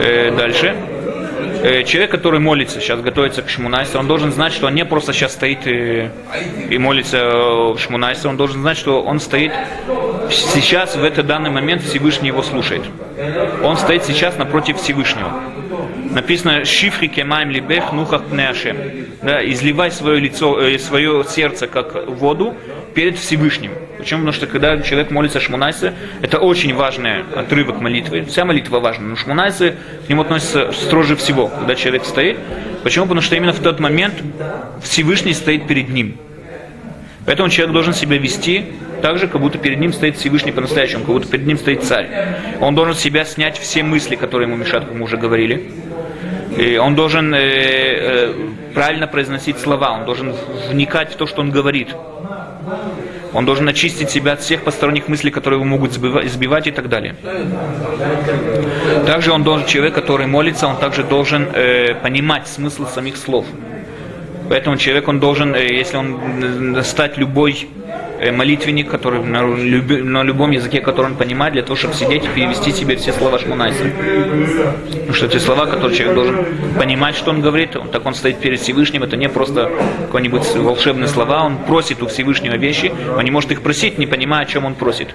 Э, 0.03 0.35
дальше. 0.37 0.77
Э, 1.63 1.85
человек, 1.85 2.11
который 2.11 2.41
молится, 2.41 2.81
сейчас 2.81 3.01
готовится 3.01 3.43
к 3.43 3.51
Шмунайсе, 3.51 3.99
он 3.99 4.07
должен 4.07 4.33
знать, 4.33 4.53
что 4.53 4.69
он 4.69 4.75
не 4.75 4.85
просто 4.87 5.13
сейчас 5.13 5.33
стоит 5.33 5.67
и, 5.67 6.09
и 6.71 6.79
молится 6.79 7.19
в 7.29 7.79
Шмунайсе, 7.79 8.29
он 8.29 8.37
должен 8.39 8.63
знать, 8.63 8.79
что 8.79 9.03
он 9.03 9.21
стоит 9.21 9.53
сейчас, 10.31 10.97
в 10.97 11.05
этот 11.05 11.27
данный 11.27 11.51
момент 11.51 11.83
Всевышний 11.83 12.29
его 12.29 12.43
слушает. 12.43 12.83
Он 13.63 13.77
стоит 13.77 14.05
сейчас 14.05 14.39
напротив 14.39 14.79
Всевышнего. 14.79 15.33
Написано 16.11 16.65
«Шифри 16.65 17.07
кемаем 17.07 17.51
либех 17.51 17.93
нухах 17.93 18.25
пнеашем». 18.25 18.77
Да, 19.23 19.45
изливай 19.49 19.93
свое 19.93 20.19
лицо, 20.19 20.61
э, 20.61 20.77
свое 20.79 21.25
сердце 21.29 21.69
как 21.69 22.09
воду 22.09 22.57
перед 22.95 23.17
Всевышним. 23.17 23.73
Почему? 23.97 24.21
Потому 24.21 24.33
что 24.33 24.47
когда 24.47 24.81
человек 24.81 25.11
молится 25.11 25.41
Шмунайсе, 25.41 25.95
это 26.21 26.39
очень 26.39 26.75
важный 26.75 27.23
отрывок 27.37 27.81
молитвы. 27.81 28.23
Вся 28.23 28.45
молитва 28.45 28.81
важна, 28.81 29.07
но 29.07 29.17
Шмунайсе 29.17 29.77
к 30.07 30.09
нему 30.09 30.23
относится 30.23 30.73
строже 30.73 31.15
всего, 31.15 31.47
когда 31.47 31.77
человек 31.77 32.05
стоит. 32.05 32.39
Почему? 32.83 33.05
Потому 33.05 33.21
что 33.21 33.37
именно 33.37 33.53
в 33.53 33.61
тот 33.61 33.79
момент 33.79 34.15
Всевышний 34.83 35.35
стоит 35.35 35.69
перед 35.69 35.91
ним. 35.91 36.17
Поэтому 37.27 37.51
человек 37.51 37.73
должен 37.73 37.95
себя 37.95 38.17
вести 38.17 38.65
так 39.03 39.19
же, 39.19 39.29
как 39.29 39.41
будто 39.41 39.59
перед 39.59 39.79
ним 39.79 39.93
стоит 39.93 40.17
Всевышний 40.17 40.53
по-настоящему, 40.53 41.05
как 41.05 41.15
будто 41.15 41.29
перед 41.29 41.47
ним 41.47 41.59
стоит 41.59 41.85
царь. 41.85 42.09
Он 42.61 42.75
должен 42.75 42.95
себя 42.95 43.25
снять 43.25 43.59
все 43.59 43.83
мысли, 43.83 44.17
которые 44.17 44.49
ему 44.49 44.57
мешают, 44.57 44.87
как 44.87 44.95
мы 44.95 45.05
уже 45.05 45.17
говорили. 45.17 45.71
И 46.57 46.77
он 46.79 46.95
должен 46.95 47.35
э, 47.35 47.39
э, 47.39 48.35
правильно 48.75 49.07
произносить 49.07 49.59
слова, 49.59 49.93
он 49.93 50.05
должен 50.05 50.35
вникать 50.71 51.13
в 51.13 51.17
то, 51.17 51.27
что 51.27 51.41
он 51.41 51.51
говорит. 51.51 51.89
Он 53.33 53.45
должен 53.45 53.69
очистить 53.69 54.11
себя 54.11 54.33
от 54.33 54.41
всех 54.41 54.65
посторонних 54.65 55.09
мыслей, 55.09 55.31
которые 55.31 55.59
его 55.61 55.65
могут 55.65 55.93
сбивать 55.93 56.67
и 56.67 56.73
так 56.73 56.89
далее. 56.89 57.15
Также 59.07 59.33
он 59.33 59.45
должен, 59.45 59.67
человек, 59.67 59.95
который 59.95 60.27
молится, 60.27 60.67
он 60.67 60.77
также 60.77 61.05
должен 61.05 61.49
э, 61.53 61.95
понимать 61.95 62.49
смысл 62.49 62.87
самих 62.87 63.17
слов. 63.17 63.47
Поэтому 64.49 64.77
человек, 64.77 65.07
он 65.07 65.21
должен, 65.21 65.55
э, 65.55 65.65
если 65.73 65.97
он 65.97 66.77
э, 66.77 66.83
стать 66.83 67.17
любой 67.19 67.69
молитвенник, 68.33 68.91
который 68.91 69.23
на, 69.23 69.43
люби- 69.43 70.03
на 70.03 70.23
любом 70.23 70.51
языке, 70.51 70.81
который 70.81 71.07
он 71.07 71.17
понимает, 71.17 71.55
для 71.55 71.63
того, 71.63 71.77
чтобы 71.77 71.95
сидеть 71.95 72.25
и 72.25 72.29
перевести 72.29 72.73
себе 72.73 72.97
все 72.97 73.13
слова 73.13 73.39
Шмунайса. 73.39 73.85
Потому 73.85 75.15
что 75.15 75.27
эти 75.27 75.39
слова, 75.39 75.67
которые 75.67 75.97
человек 75.97 76.15
должен 76.15 76.45
понимать, 76.79 77.17
что 77.17 77.31
он 77.31 77.41
говорит, 77.41 77.77
он, 77.77 77.89
так 77.89 78.05
он 78.07 78.15
стоит 78.15 78.39
перед 78.39 78.61
Всевышним, 78.61 79.03
это 79.03 79.17
не 79.17 79.29
просто 79.29 79.71
какие-нибудь 80.13 80.55
волшебные 80.57 81.09
слова, 81.09 81.45
он 81.45 81.57
просит 81.59 82.03
у 82.03 82.07
Всевышнего 82.07 82.57
вещи, 82.57 82.93
он 83.17 83.25
не 83.25 83.31
может 83.31 83.51
их 83.53 83.63
просить, 83.63 83.99
не 83.99 84.07
понимая, 84.07 84.43
о 84.43 84.47
чем 84.47 84.65
он 84.67 84.75
просит. 84.75 85.09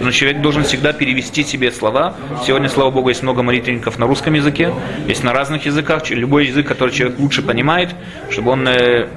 Но 0.00 0.10
человек 0.10 0.42
должен 0.42 0.64
всегда 0.64 0.92
перевести 0.92 1.44
себе 1.44 1.70
слова. 1.70 2.14
Сегодня, 2.44 2.68
слава 2.68 2.90
Богу, 2.90 3.08
есть 3.08 3.22
много 3.22 3.42
молитвенников 3.42 3.98
на 3.98 4.06
русском 4.06 4.34
языке, 4.34 4.72
есть 5.06 5.22
на 5.22 5.32
разных 5.32 5.66
языках, 5.66 6.08
любой 6.10 6.46
язык, 6.46 6.66
который 6.66 6.90
человек 6.90 7.18
лучше 7.18 7.42
понимает, 7.42 7.90
чтобы 8.30 8.52
он 8.52 8.66
э, 8.68 9.08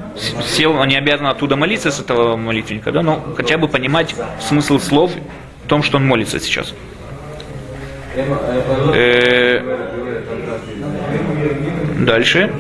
сел, 0.44 0.74
он 0.74 0.88
не 0.88 0.96
обязан 0.96 1.27
оттуда 1.27 1.55
молиться 1.55 1.91
с 1.91 2.00
этого 2.00 2.36
молитвенника, 2.36 2.91
да, 2.91 3.01
но 3.01 3.34
хотя 3.36 3.58
бы 3.58 3.67
понимать 3.67 4.15
смысл 4.39 4.79
слов 4.79 5.12
в 5.63 5.67
том, 5.67 5.84
что 5.84 5.98
он 5.98 6.05
молится 6.05 6.39
сейчас. 6.39 6.74
Э, 8.94 9.62
Дальше. 12.00 12.51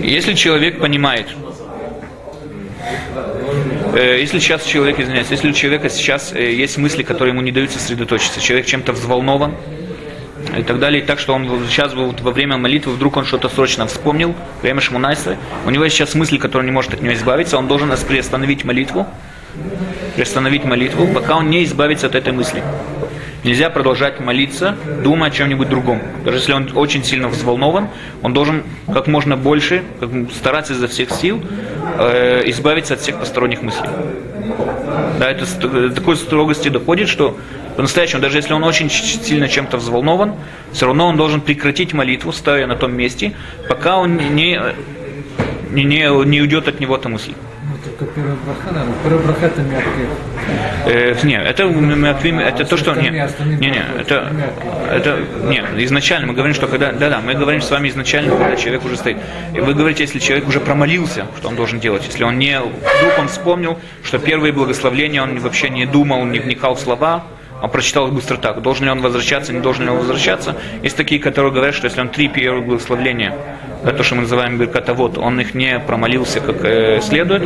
Если 0.00 0.34
человек 0.34 0.78
понимает, 0.80 1.26
если 3.98 4.38
сейчас 4.38 4.64
человек, 4.64 4.98
извиняюсь, 4.98 5.28
если 5.30 5.50
у 5.50 5.52
человека 5.52 5.90
сейчас 5.90 6.32
э, 6.32 6.52
есть 6.52 6.78
мысли, 6.78 7.02
которые 7.02 7.32
ему 7.32 7.42
не 7.42 7.52
дают 7.52 7.70
сосредоточиться, 7.70 8.40
человек 8.40 8.66
чем-то 8.66 8.92
взволнован 8.92 9.54
и 10.56 10.62
так 10.62 10.78
далее, 10.78 11.02
и 11.02 11.06
так 11.06 11.18
что 11.18 11.34
он 11.34 11.48
сейчас 11.68 11.94
вот 11.94 12.20
во 12.20 12.30
время 12.30 12.56
молитвы 12.56 12.92
вдруг 12.92 13.16
он 13.16 13.26
что-то 13.26 13.48
срочно 13.48 13.86
вспомнил, 13.86 14.34
время 14.62 14.80
Шмунайса, 14.80 15.36
у 15.66 15.70
него 15.70 15.84
есть 15.84 15.96
сейчас 15.96 16.14
мысли, 16.14 16.38
которые 16.38 16.66
не 16.66 16.72
может 16.72 16.94
от 16.94 17.02
нее 17.02 17.14
избавиться, 17.14 17.58
он 17.58 17.68
должен 17.68 17.92
приостановить 18.08 18.64
молитву, 18.64 19.06
приостановить 20.16 20.64
молитву, 20.64 21.06
пока 21.12 21.36
он 21.36 21.50
не 21.50 21.64
избавится 21.64 22.06
от 22.06 22.14
этой 22.14 22.32
мысли. 22.32 22.62
Нельзя 23.44 23.70
продолжать 23.70 24.20
молиться, 24.20 24.76
думая 25.02 25.30
о 25.30 25.32
чем-нибудь 25.32 25.68
другом. 25.68 26.00
Даже 26.24 26.38
если 26.38 26.52
он 26.52 26.70
очень 26.76 27.02
сильно 27.02 27.26
взволнован, 27.26 27.88
он 28.22 28.32
должен 28.32 28.62
как 28.92 29.08
можно 29.08 29.36
больше 29.36 29.82
как, 29.98 30.10
стараться 30.32 30.74
изо 30.74 30.86
всех 30.86 31.10
сил 31.10 31.42
э, 31.98 32.42
избавиться 32.46 32.94
от 32.94 33.00
всех 33.00 33.18
посторонних 33.18 33.62
мыслей. 33.62 33.88
Да, 35.18 35.28
это 35.28 35.44
до 35.68 35.90
такой 35.90 36.16
строгости 36.16 36.68
доходит, 36.68 37.08
что 37.08 37.36
по-настоящему, 37.76 38.22
даже 38.22 38.38
если 38.38 38.52
он 38.52 38.62
очень 38.62 38.90
сильно 38.90 39.48
чем-то 39.48 39.78
взволнован, 39.78 40.34
все 40.72 40.86
равно 40.86 41.08
он 41.08 41.16
должен 41.16 41.40
прекратить 41.40 41.92
молитву, 41.92 42.32
стоя 42.32 42.68
на 42.68 42.76
том 42.76 42.94
месте, 42.94 43.32
пока 43.68 43.96
он 43.96 44.16
не, 44.16 44.60
не, 45.70 45.84
не 45.84 46.40
уйдет 46.40 46.68
от 46.68 46.78
него 46.78 46.96
эта 46.96 47.08
мысль. 47.08 47.32
Только 48.02 48.14
первая 48.14 48.36
браха, 48.44 48.72
наверное. 48.72 48.94
Первая 49.04 49.22
браха 49.22 49.46
это 49.46 49.62
мягкий. 49.62 50.06
Э, 50.86 51.14
не, 51.22 51.36
это, 51.36 51.64
мяквим, 51.66 52.40
это 52.40 52.64
то, 52.64 52.76
что... 52.76 52.94
Не, 52.94 53.10
не, 53.10 53.70
не, 53.70 53.82
это, 54.00 54.32
это... 54.90 55.18
Не, 55.44 55.84
изначально 55.84 56.26
мы 56.26 56.34
говорим, 56.34 56.52
что 56.52 56.66
когда... 56.66 56.90
Да-да, 56.90 57.20
мы 57.20 57.34
говорим 57.34 57.60
с 57.60 57.70
вами 57.70 57.90
изначально, 57.90 58.36
когда 58.36 58.56
человек 58.56 58.84
уже 58.84 58.96
стоит. 58.96 59.18
И 59.54 59.60
вы 59.60 59.74
говорите, 59.74 60.02
если 60.02 60.18
человек 60.18 60.48
уже 60.48 60.58
промолился, 60.58 61.26
что 61.38 61.48
он 61.48 61.54
должен 61.54 61.78
делать. 61.78 62.04
Если 62.04 62.24
он 62.24 62.38
не... 62.38 62.58
Вдруг 62.58 63.18
он 63.20 63.28
вспомнил, 63.28 63.78
что 64.02 64.18
первые 64.18 64.52
благословления 64.52 65.22
он 65.22 65.38
вообще 65.38 65.70
не 65.70 65.86
думал, 65.86 66.24
не 66.24 66.40
вникал 66.40 66.74
в 66.74 66.80
слова, 66.80 67.22
он 67.62 67.70
прочитал 67.70 68.08
их 68.08 68.14
быстро 68.14 68.36
так. 68.36 68.62
Должен 68.62 68.86
ли 68.86 68.90
он 68.90 69.00
возвращаться, 69.00 69.52
не 69.52 69.60
должен 69.60 69.84
ли 69.84 69.90
он 69.90 69.98
возвращаться. 69.98 70.56
Есть 70.82 70.96
такие, 70.96 71.20
которые 71.20 71.52
говорят, 71.52 71.76
что 71.76 71.86
если 71.86 72.00
он 72.00 72.08
три 72.08 72.26
первых 72.26 72.66
благословления, 72.66 73.32
то, 73.90 74.02
что 74.02 74.14
мы 74.14 74.22
называем 74.22 74.58
Беркатовод, 74.58 75.18
он 75.18 75.40
их 75.40 75.54
не 75.54 75.78
промолился 75.80 76.40
как 76.40 76.64
э, 76.64 77.00
следует, 77.00 77.42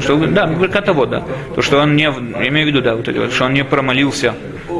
что, 0.00 0.16
да, 0.26 0.46
Беркатовод, 0.46 1.10
да, 1.10 1.22
то, 1.54 1.62
что 1.62 1.78
он 1.78 1.96
не, 1.96 2.04
я 2.04 2.48
имею 2.48 2.66
в 2.66 2.68
виду, 2.68 2.80
да, 2.80 2.94
вот 2.94 3.08
эти 3.08 3.18
вот, 3.18 3.32
что 3.32 3.44
он 3.44 3.52
не 3.52 3.64
промолился 3.64 4.34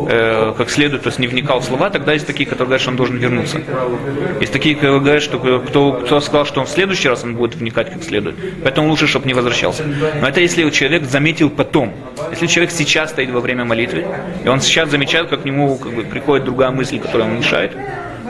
э, 0.09 0.54
как 0.56 0.71
следует, 0.71 1.02
то 1.02 1.09
есть 1.09 1.18
не 1.18 1.26
вникал 1.26 1.61
в 1.61 1.64
слова, 1.64 1.90
тогда 1.90 2.12
есть 2.12 2.26
такие, 2.26 2.47
которые 2.47 2.66
говорят, 2.66 2.80
что 2.80 2.90
он 2.90 2.97
должен 2.97 3.16
вернуться. 3.18 3.61
Есть 4.40 4.52
такие, 4.52 4.75
которые 4.75 5.00
говорят, 5.00 5.23
что 5.23 5.38
кто, 5.38 5.92
кто 5.92 6.21
сказал, 6.21 6.47
что 6.47 6.61
он 6.61 6.66
в 6.66 6.71
следующий 6.71 7.09
раз 7.09 7.25
он 7.25 7.35
будет 7.35 7.56
вникать 7.56 7.92
как 7.92 8.02
следует, 8.02 8.37
поэтому 8.62 8.88
лучше, 8.88 9.06
чтобы 9.06 9.26
не 9.26 9.35
возвращался. 9.35 9.85
Но 10.21 10.28
это 10.28 10.40
если 10.40 10.68
человек 10.71 11.04
заметил 11.04 11.50
потом. 11.50 11.92
Если 12.30 12.47
человек 12.47 12.73
сейчас 12.73 13.11
стоит 13.11 13.30
во 13.30 13.40
время 13.40 13.64
молитвы, 13.64 14.06
и 14.44 14.49
он 14.49 14.61
сейчас 14.61 14.90
замечает, 14.90 15.28
как 15.28 15.42
к 15.42 15.44
нему 15.44 15.76
как 15.76 15.92
бы, 15.92 16.02
приходит 16.02 16.44
другая 16.44 16.71
мысль, 16.71 16.99
которая 16.99 17.28
ему 17.28 17.38
мешает, 17.38 17.73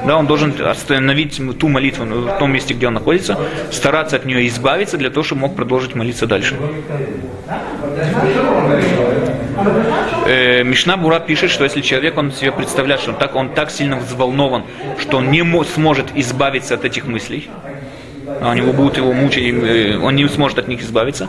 да, 0.06 0.16
он 0.16 0.26
должен 0.26 0.54
остановить 0.64 1.40
ту 1.58 1.68
молитву 1.68 2.04
в 2.04 2.38
том 2.38 2.52
месте, 2.52 2.74
где 2.74 2.88
он 2.88 2.94
находится, 2.94 3.38
стараться 3.70 4.16
от 4.16 4.24
нее 4.24 4.46
избавиться 4.48 4.96
для 4.96 5.10
того, 5.10 5.24
чтобы 5.24 5.42
мог 5.42 5.56
продолжить 5.56 5.94
молиться 5.94 6.26
дальше. 6.26 6.56
Э, 10.26 10.62
Мишна 10.64 10.96
Бура 10.96 11.20
пишет, 11.20 11.50
что 11.50 11.64
если 11.64 11.80
человек, 11.80 12.16
он 12.18 12.32
себе 12.32 12.52
представляет, 12.52 13.00
что 13.00 13.12
он 13.12 13.16
так, 13.16 13.34
он 13.34 13.50
так 13.50 13.70
сильно 13.70 13.96
взволнован, 13.96 14.64
что 14.98 15.18
он 15.18 15.30
не 15.30 15.42
мо- 15.42 15.64
сможет 15.64 16.06
избавиться 16.14 16.74
от 16.74 16.84
этих 16.84 17.06
мыслей, 17.06 17.48
а 18.40 18.52
они 18.52 18.60
его 18.60 18.72
будут 18.72 18.96
его 18.96 19.12
мучить, 19.12 19.54
э, 19.54 19.98
он 19.98 20.16
не 20.16 20.26
сможет 20.28 20.58
от 20.58 20.68
них 20.68 20.82
избавиться. 20.82 21.28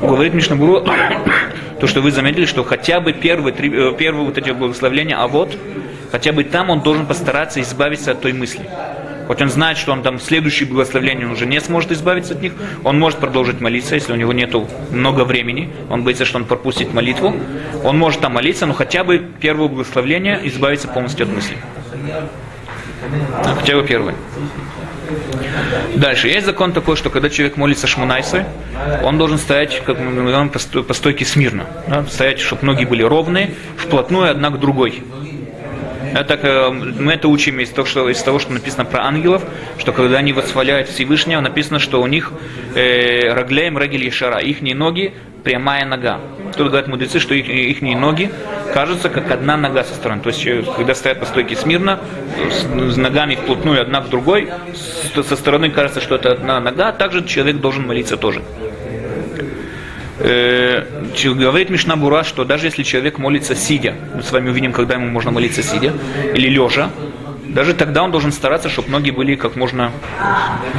Говорит 0.00 0.34
Мишна 0.34 0.56
Буру, 0.56 0.84
то, 1.80 1.86
что 1.86 2.00
вы 2.00 2.10
заметили, 2.10 2.46
что 2.46 2.64
хотя 2.64 3.00
бы 3.00 3.12
первые, 3.12 3.54
три, 3.54 3.72
э, 3.72 3.92
первые 3.96 4.26
вот 4.26 4.38
эти 4.38 4.50
благословления, 4.50 5.16
а 5.16 5.28
вот, 5.28 5.56
хотя 6.12 6.32
бы 6.32 6.44
там 6.44 6.70
он 6.70 6.82
должен 6.82 7.06
постараться 7.06 7.60
избавиться 7.60 8.12
от 8.12 8.20
той 8.20 8.32
мысли. 8.32 8.68
Хоть 9.26 9.40
он 9.40 9.48
знает, 9.48 9.78
что 9.78 9.92
он 9.92 10.02
там 10.02 10.18
в 10.18 10.22
следующее 10.22 10.68
благословение 10.68 11.26
он 11.26 11.32
уже 11.32 11.46
не 11.46 11.60
сможет 11.60 11.92
избавиться 11.92 12.34
от 12.34 12.42
них, 12.42 12.52
он 12.84 12.98
может 12.98 13.18
продолжить 13.18 13.60
молиться, 13.60 13.94
если 13.94 14.12
у 14.12 14.16
него 14.16 14.32
нет 14.32 14.52
много 14.90 15.24
времени, 15.24 15.70
он 15.90 16.02
боится, 16.04 16.24
что 16.24 16.38
он 16.38 16.44
пропустит 16.44 16.92
молитву, 16.92 17.34
он 17.82 17.98
может 17.98 18.20
там 18.20 18.34
молиться, 18.34 18.66
но 18.66 18.74
хотя 18.74 19.04
бы 19.04 19.26
первое 19.40 19.68
благословление 19.68 20.40
избавиться 20.44 20.88
полностью 20.88 21.24
от 21.24 21.32
мысли. 21.32 21.56
А, 23.44 23.54
Хотя 23.54 23.76
бы 23.76 23.86
первое. 23.86 24.14
Дальше. 25.96 26.28
Есть 26.28 26.46
закон 26.46 26.72
такой, 26.72 26.96
что 26.96 27.10
когда 27.10 27.28
человек 27.28 27.56
молится 27.56 27.86
шмунайсы, 27.86 28.46
он 29.02 29.18
должен 29.18 29.38
стоять, 29.38 29.82
как 29.84 29.98
мы 29.98 30.12
говорим, 30.12 30.50
по 30.50 30.94
стойке 30.94 31.24
смирно. 31.24 31.66
Да? 31.86 32.04
Стоять, 32.06 32.40
чтобы 32.40 32.64
ноги 32.64 32.84
были 32.84 33.02
ровные, 33.02 33.54
вплотную 33.76 34.30
одна 34.30 34.50
к 34.50 34.58
другой. 34.58 35.02
Это, 36.14 36.34
э, 36.34 36.70
мы 36.70 37.12
это 37.12 37.28
учим 37.28 37.60
из 37.60 37.70
того, 37.70 37.86
что, 37.86 38.08
из 38.08 38.22
того, 38.22 38.38
что 38.38 38.52
написано 38.52 38.84
про 38.84 39.04
ангелов, 39.04 39.42
что 39.78 39.92
когда 39.92 40.18
они 40.18 40.32
восхваляют 40.32 40.88
Всевышнего, 40.88 41.40
написано, 41.40 41.78
что 41.78 42.02
у 42.02 42.06
них 42.06 42.32
э, 42.74 43.32
рагляем 43.32 43.78
рагель 43.78 44.04
ешара, 44.04 44.38
их 44.38 44.60
ноги 44.60 45.14
прямая 45.42 45.84
нога. 45.84 46.20
Тут 46.56 46.68
говорят 46.68 46.88
мудрецы, 46.88 47.18
что 47.18 47.34
их, 47.34 47.48
их 47.48 47.82
ноги 47.82 48.30
кажутся 48.74 49.08
как 49.08 49.30
одна 49.30 49.56
нога 49.56 49.84
со 49.84 49.94
стороны. 49.94 50.22
То 50.22 50.28
есть, 50.28 50.46
э, 50.46 50.62
когда 50.76 50.94
стоят 50.94 51.20
по 51.20 51.26
стойке 51.26 51.56
смирно, 51.56 52.00
с, 52.50 52.94
с 52.94 52.96
ногами 52.96 53.34
вплотную 53.34 53.80
одна 53.80 54.00
к 54.00 54.08
другой, 54.08 54.50
со 55.14 55.36
стороны 55.36 55.70
кажется, 55.70 56.00
что 56.00 56.16
это 56.16 56.32
одна 56.32 56.60
нога, 56.60 56.92
также 56.92 57.24
человек 57.24 57.56
должен 57.56 57.86
молиться 57.86 58.16
тоже. 58.16 58.42
Э, 60.18 60.84
говорит 61.24 61.70
Мишна 61.70 61.96
Бура, 61.96 62.22
что 62.22 62.44
даже 62.44 62.66
если 62.66 62.82
человек 62.82 63.18
молится 63.18 63.54
сидя, 63.54 63.94
мы 64.14 64.22
с 64.22 64.30
вами 64.30 64.50
увидим, 64.50 64.72
когда 64.72 64.94
ему 64.94 65.06
можно 65.06 65.30
молиться 65.30 65.62
сидя, 65.62 65.92
или 66.34 66.48
лежа, 66.48 66.90
даже 67.48 67.74
тогда 67.74 68.02
он 68.02 68.10
должен 68.10 68.32
стараться, 68.32 68.68
чтобы 68.68 68.90
ноги 68.90 69.10
были 69.10 69.34
как 69.34 69.56
можно, 69.56 69.92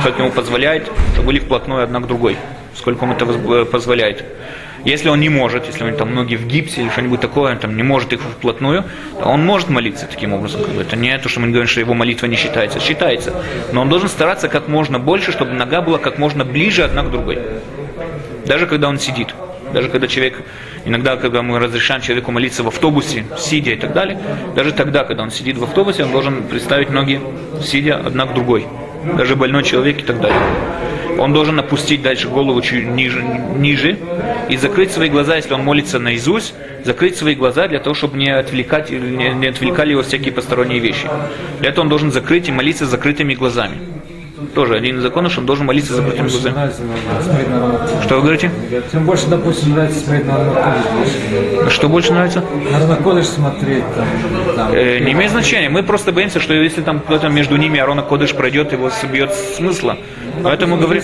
как 0.04 0.18
ему 0.20 0.32
позволяет, 0.32 0.90
чтобы 1.14 1.28
были 1.28 1.40
вплотную 1.40 1.84
одна 1.84 2.00
к 2.00 2.08
другой, 2.08 2.38
сколько 2.76 3.06
ему 3.06 3.14
это 3.16 3.26
воз- 3.26 3.68
позволяет. 3.68 4.24
Если 4.86 5.08
он 5.08 5.22
не 5.22 5.30
может, 5.30 5.66
если 5.66 5.84
он 5.84 5.96
там 5.96 6.14
ноги 6.14 6.36
в 6.36 6.46
гипсе 6.46 6.82
или 6.82 6.90
что-нибудь 6.90 7.22
такое, 7.22 7.54
он 7.54 7.58
там 7.60 7.78
не 7.78 7.84
может 7.84 8.12
их 8.12 8.20
вплотную, 8.20 8.84
то 9.18 9.30
он 9.30 9.46
может 9.46 9.70
молиться 9.70 10.08
таким 10.08 10.34
образом. 10.34 10.62
Как 10.62 10.74
бы. 10.74 10.82
Это 10.82 10.98
не 10.98 11.18
то, 11.20 11.30
что 11.30 11.40
мы 11.40 11.48
говорим, 11.48 11.68
что 11.68 11.80
его 11.80 11.94
молитва 11.94 12.26
не 12.26 12.36
считается. 12.36 12.82
Считается. 12.82 13.34
Но 13.72 13.82
он 13.82 13.90
должен 13.90 14.10
стараться 14.10 14.50
как 14.50 14.68
можно 14.68 15.00
больше, 15.00 15.32
чтобы 15.32 15.54
нога 15.54 15.82
была 15.82 16.00
как 16.00 16.18
можно 16.18 16.44
ближе 16.44 16.84
одна 16.84 17.04
к 17.04 17.12
другой. 17.12 17.40
Даже 18.46 18.68
когда 18.68 18.90
он 18.90 19.00
сидит. 19.00 19.34
Даже 19.74 19.90
когда 19.90 20.08
человек, 20.08 20.42
иногда, 20.86 21.16
когда 21.16 21.42
мы 21.42 21.58
разрешаем 21.60 22.02
человеку 22.02 22.32
молиться 22.32 22.64
в 22.64 22.68
автобусе, 22.68 23.26
сидя 23.38 23.72
и 23.72 23.76
так 23.76 23.94
далее, 23.94 24.20
даже 24.56 24.72
тогда, 24.72 25.04
когда 25.04 25.24
он 25.24 25.32
сидит 25.32 25.58
в 25.58 25.64
автобусе, 25.64 26.04
он 26.04 26.12
должен 26.12 26.44
представить 26.44 26.90
ноги, 26.90 27.20
сидя 27.64 27.96
одна 27.98 28.26
к 28.26 28.34
другой. 28.34 28.68
Даже 29.18 29.36
больной 29.36 29.64
человек 29.64 30.00
и 30.00 30.04
так 30.04 30.22
далее. 30.22 30.40
Он 31.20 31.34
должен 31.34 31.60
опустить 31.60 32.02
дальше 32.02 32.28
голову 32.28 32.62
чуть 32.62 32.88
ниже, 32.88 33.24
ниже 33.56 33.98
и 34.50 34.58
закрыть 34.58 34.92
свои 34.92 35.10
глаза, 35.10 35.36
если 35.36 35.54
он 35.54 35.64
молится 35.64 36.00
наизусть, 36.00 36.54
закрыть 36.84 37.16
свои 37.18 37.36
глаза 37.36 37.68
для 37.68 37.80
того, 37.80 37.94
чтобы 37.94 38.18
не, 38.18 38.30
отвлекать, 38.30 38.90
не, 38.90 39.30
не 39.30 39.48
отвлекали 39.48 39.92
его 39.92 40.02
всякие 40.02 40.34
посторонние 40.34 40.80
вещи. 40.80 41.08
Для 41.60 41.70
этого 41.70 41.84
он 41.84 41.90
должен 41.90 42.12
закрыть 42.12 42.50
и 42.50 42.52
молиться 42.52 42.86
закрытыми 42.86 43.36
глазами. 43.36 43.93
Тоже 44.54 44.76
один 44.76 44.98
из 44.98 45.02
законов, 45.02 45.32
что 45.32 45.42
он 45.42 45.48
должен 45.48 45.66
молиться 45.66 45.94
с 45.94 45.96
закрытыми 45.96 46.28
глазами. 46.28 46.72
Что 48.04 48.16
вы 48.16 48.22
говорите? 48.22 48.52
Тем 48.92 49.06
больше, 49.06 49.28
допустим, 49.28 49.74
нравится 49.74 50.00
смотреть 50.00 50.26
на 50.26 50.38
больше. 50.38 51.70
Что 51.70 51.90
больше 51.90 52.14
нравится? 52.14 52.44
На 52.72 52.80
Равнокодыш 52.80 53.26
смотреть 53.26 53.84
там. 53.96 54.56
там. 54.56 54.74
Э, 54.74 55.00
не 55.00 55.14
имеет 55.14 55.32
значения. 55.32 55.70
Мы 55.70 55.84
просто 55.84 56.12
боимся, 56.12 56.40
что 56.40 56.54
если 56.54 56.82
там 56.82 57.00
кто-то 57.00 57.30
между 57.30 57.56
ними 57.58 57.80
Арона 57.80 58.02
Кодыш 58.02 58.34
пройдет, 58.34 58.72
его 58.72 58.90
собьет 58.90 59.34
смысла. 59.34 59.98
Поэтому 60.44 60.78
говорим. 60.78 61.04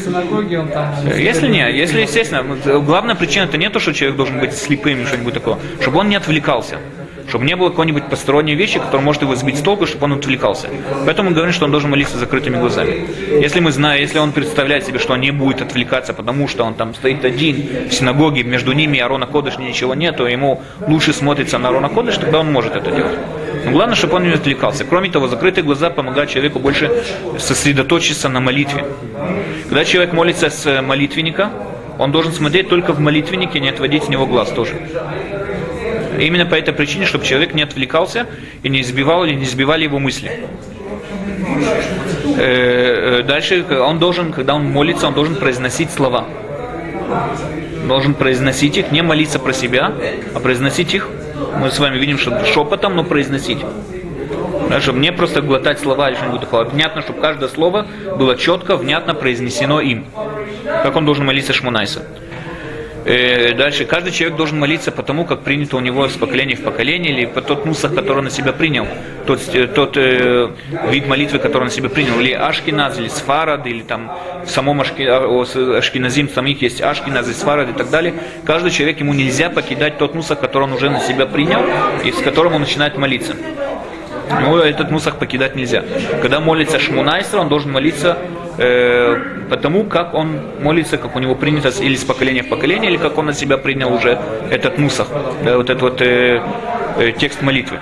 Там... 0.73 0.93
Если 1.17 1.47
не, 1.47 1.71
если 1.71 2.01
естественно, 2.01 2.43
главная 2.81 3.15
причина 3.15 3.43
это 3.43 3.57
не 3.57 3.69
то, 3.69 3.79
что 3.79 3.93
человек 3.93 4.17
должен 4.17 4.39
быть 4.39 4.53
слепым 4.53 4.99
или 4.99 5.05
что-нибудь 5.05 5.33
такое, 5.33 5.57
чтобы 5.81 5.99
он 5.99 6.09
не 6.09 6.15
отвлекался. 6.15 6.77
Чтобы 7.29 7.45
не 7.45 7.55
было 7.55 7.69
какой-нибудь 7.69 8.05
посторонней 8.05 8.55
вещи, 8.55 8.79
которая 8.79 9.05
может 9.05 9.21
его 9.21 9.35
сбить 9.35 9.57
с 9.57 9.61
толку, 9.61 9.85
чтобы 9.85 10.05
он 10.05 10.13
отвлекался. 10.13 10.67
Поэтому 11.05 11.29
мы 11.29 11.35
говорим, 11.35 11.53
что 11.53 11.65
он 11.65 11.71
должен 11.71 11.91
молиться 11.91 12.17
закрытыми 12.17 12.57
глазами. 12.57 13.07
Если 13.39 13.59
мы 13.59 13.71
знаем, 13.71 14.01
если 14.01 14.17
он 14.17 14.31
представляет 14.31 14.85
себе, 14.85 14.97
что 14.97 15.13
он 15.13 15.21
не 15.21 15.29
будет 15.29 15.61
отвлекаться, 15.61 16.13
потому 16.13 16.47
что 16.47 16.63
он 16.63 16.73
там 16.73 16.95
стоит 16.95 17.23
один 17.23 17.87
в 17.89 17.93
синагоге, 17.93 18.43
между 18.43 18.71
ними 18.71 18.97
и 18.97 18.99
Арона 18.99 19.27
Кодыш 19.27 19.59
ничего 19.59 19.95
то 20.11 20.27
ему 20.27 20.61
лучше 20.87 21.13
смотрится 21.13 21.59
на 21.59 21.69
Арона 21.69 21.89
Кодыш, 21.89 22.17
тогда 22.17 22.39
он 22.39 22.51
может 22.51 22.75
это 22.75 22.89
делать. 22.89 23.17
Но 23.65 23.71
главное, 23.71 23.95
чтобы 23.95 24.15
он 24.15 24.23
не 24.23 24.33
отвлекался. 24.33 24.83
Кроме 24.83 25.09
того, 25.09 25.27
закрытые 25.27 25.63
глаза 25.63 25.89
помогают 25.89 26.31
человеку 26.31 26.59
больше 26.59 27.03
сосредоточиться 27.37 28.29
на 28.29 28.39
молитве. 28.39 28.85
Когда 29.67 29.85
человек 29.85 30.13
молится 30.13 30.49
с 30.49 30.81
молитвенника, 30.81 31.51
он 31.99 32.11
должен 32.11 32.31
смотреть 32.31 32.69
только 32.69 32.93
в 32.93 32.99
молитвеннике, 32.99 33.59
не 33.59 33.69
отводить 33.69 34.05
с 34.05 34.09
него 34.09 34.25
глаз 34.25 34.49
тоже. 34.49 34.73
Именно 36.19 36.45
по 36.45 36.55
этой 36.55 36.73
причине, 36.73 37.05
чтобы 37.05 37.25
человек 37.25 37.53
не 37.53 37.63
отвлекался 37.63 38.27
и 38.63 38.69
не 38.69 38.81
избивал 38.81 39.23
или 39.23 39.33
не 39.33 39.45
сбивали 39.45 39.83
его 39.83 39.99
мысли. 39.99 40.31
Э, 42.37 43.19
э, 43.19 43.23
Дальше 43.23 43.65
он 43.81 43.99
должен, 43.99 44.31
когда 44.31 44.55
он 44.55 44.65
молится, 44.65 45.07
он 45.07 45.13
должен 45.13 45.35
произносить 45.35 45.91
слова. 45.91 46.25
Должен 47.87 48.13
произносить 48.13 48.77
их, 48.77 48.91
не 48.91 49.01
молиться 49.01 49.39
про 49.39 49.53
себя, 49.53 49.93
а 50.33 50.39
произносить 50.39 50.93
их. 50.93 51.07
Мы 51.57 51.71
с 51.71 51.79
вами 51.79 51.97
видим, 51.97 52.17
что 52.17 52.45
шепотом, 52.45 52.95
но 52.95 53.03
произносить. 53.03 53.59
Да, 54.69 54.79
чтобы 54.79 54.99
не 54.99 55.11
просто 55.11 55.41
глотать 55.41 55.79
слова 55.79 56.09
или 56.09 56.17
что-нибудь 56.17 56.41
такое. 56.41 56.65
Внятно, 56.65 57.01
чтобы 57.01 57.21
каждое 57.21 57.49
слово 57.49 57.87
было 58.17 58.37
четко, 58.37 58.75
внятно 58.75 59.15
произнесено 59.15 59.81
им. 59.81 60.05
Как 60.83 60.95
он 60.95 61.05
должен 61.05 61.25
молиться 61.25 61.53
Шмунайса. 61.53 62.03
Э, 63.05 63.53
Дальше. 63.53 63.85
Каждый 63.85 64.11
человек 64.11 64.37
должен 64.37 64.59
молиться 64.59 64.91
по 64.91 65.03
тому, 65.03 65.25
как 65.25 65.41
принято 65.41 65.77
у 65.77 65.79
него 65.79 66.07
с 66.07 66.13
поколения 66.17 66.55
в 66.55 66.63
поколение, 66.63 67.13
или 67.13 67.25
по 67.25 67.41
тот 67.41 67.65
нусах, 67.65 67.95
который 67.95 68.19
он 68.19 68.23
на 68.25 68.29
себя 68.29 68.53
принял, 68.53 68.87
тот, 69.25 69.41
э, 69.53 69.67
тот 69.67 69.95
э, 69.95 70.49
вид 70.89 71.07
молитвы, 71.07 71.39
который 71.39 71.63
он 71.63 71.67
на 71.67 71.73
себя 71.73 71.89
принял, 71.89 72.19
или 72.19 72.33
Ашкиназ, 72.33 72.99
или 72.99 73.07
Сфарад, 73.07 73.65
или 73.67 73.81
там 73.81 74.11
в 74.45 74.49
самом 74.49 74.81
Ашки, 74.81 75.03
а, 75.03 75.77
Ашкиназим 75.77 76.29
самих 76.29 76.61
есть 76.61 76.81
Ашкиназ 76.81 77.29
и 77.29 77.33
Сфарад 77.33 77.69
и 77.69 77.73
так 77.73 77.89
далее. 77.89 78.13
Каждый 78.45 78.71
человек, 78.71 78.99
ему 78.99 79.13
нельзя 79.13 79.49
покидать 79.49 79.97
тот 79.97 80.15
нусах, 80.15 80.39
который 80.39 80.63
он 80.63 80.73
уже 80.73 80.89
на 80.89 80.99
себя 80.99 81.25
принял, 81.25 81.61
и 82.03 82.11
с 82.11 82.17
которым 82.17 82.55
он 82.55 82.61
начинает 82.61 82.97
молиться. 82.97 83.35
Ну, 84.41 84.57
этот 84.57 84.91
мусах 84.91 85.17
покидать 85.17 85.55
нельзя. 85.55 85.83
Когда 86.21 86.39
молится 86.39 86.79
Шмунайсра, 86.79 87.39
он 87.39 87.49
должен 87.49 87.71
молиться 87.71 88.17
э, 88.59 89.17
потому, 89.49 89.83
как 89.85 90.13
он 90.13 90.39
молится, 90.61 90.97
как 90.97 91.15
у 91.15 91.19
него 91.19 91.35
принято 91.35 91.69
или 91.69 91.95
с 91.95 92.03
поколения 92.03 92.43
в 92.43 92.49
поколение, 92.49 92.91
или 92.91 92.97
как 92.97 93.17
он 93.17 93.27
на 93.27 93.33
себя 93.33 93.57
принял 93.57 93.93
уже 93.93 94.19
этот 94.49 94.77
мусах, 94.77 95.07
да, 95.43 95.57
вот 95.57 95.69
этот 95.69 95.81
вот 95.81 96.01
э, 96.01 96.41
э, 96.97 97.11
текст 97.13 97.41
молитвы. 97.41 97.79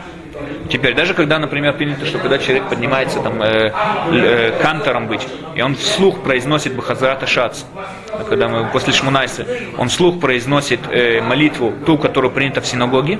Теперь, 0.69 0.93
даже 0.93 1.13
когда, 1.13 1.39
например, 1.39 1.73
принято, 1.73 2.05
что 2.05 2.19
когда 2.19 2.37
человек 2.37 2.67
поднимается 2.67 3.19
там 3.19 3.41
э, 3.41 3.71
э, 4.11 4.51
кантором 4.61 5.07
быть, 5.07 5.25
и 5.55 5.61
он 5.61 5.75
вслух 5.75 6.21
произносит 6.23 6.75
Бахазарата 6.75 7.25
Шац, 7.25 7.63
когда 8.29 8.47
мы 8.47 8.69
после 8.71 8.93
Шмунайса, 8.93 9.45
он 9.77 9.89
вслух 9.89 10.19
произносит 10.19 10.79
э, 10.91 11.21
молитву, 11.21 11.73
ту, 11.85 11.97
которую 11.97 12.31
принято 12.31 12.61
в 12.61 12.67
синагоге, 12.67 13.17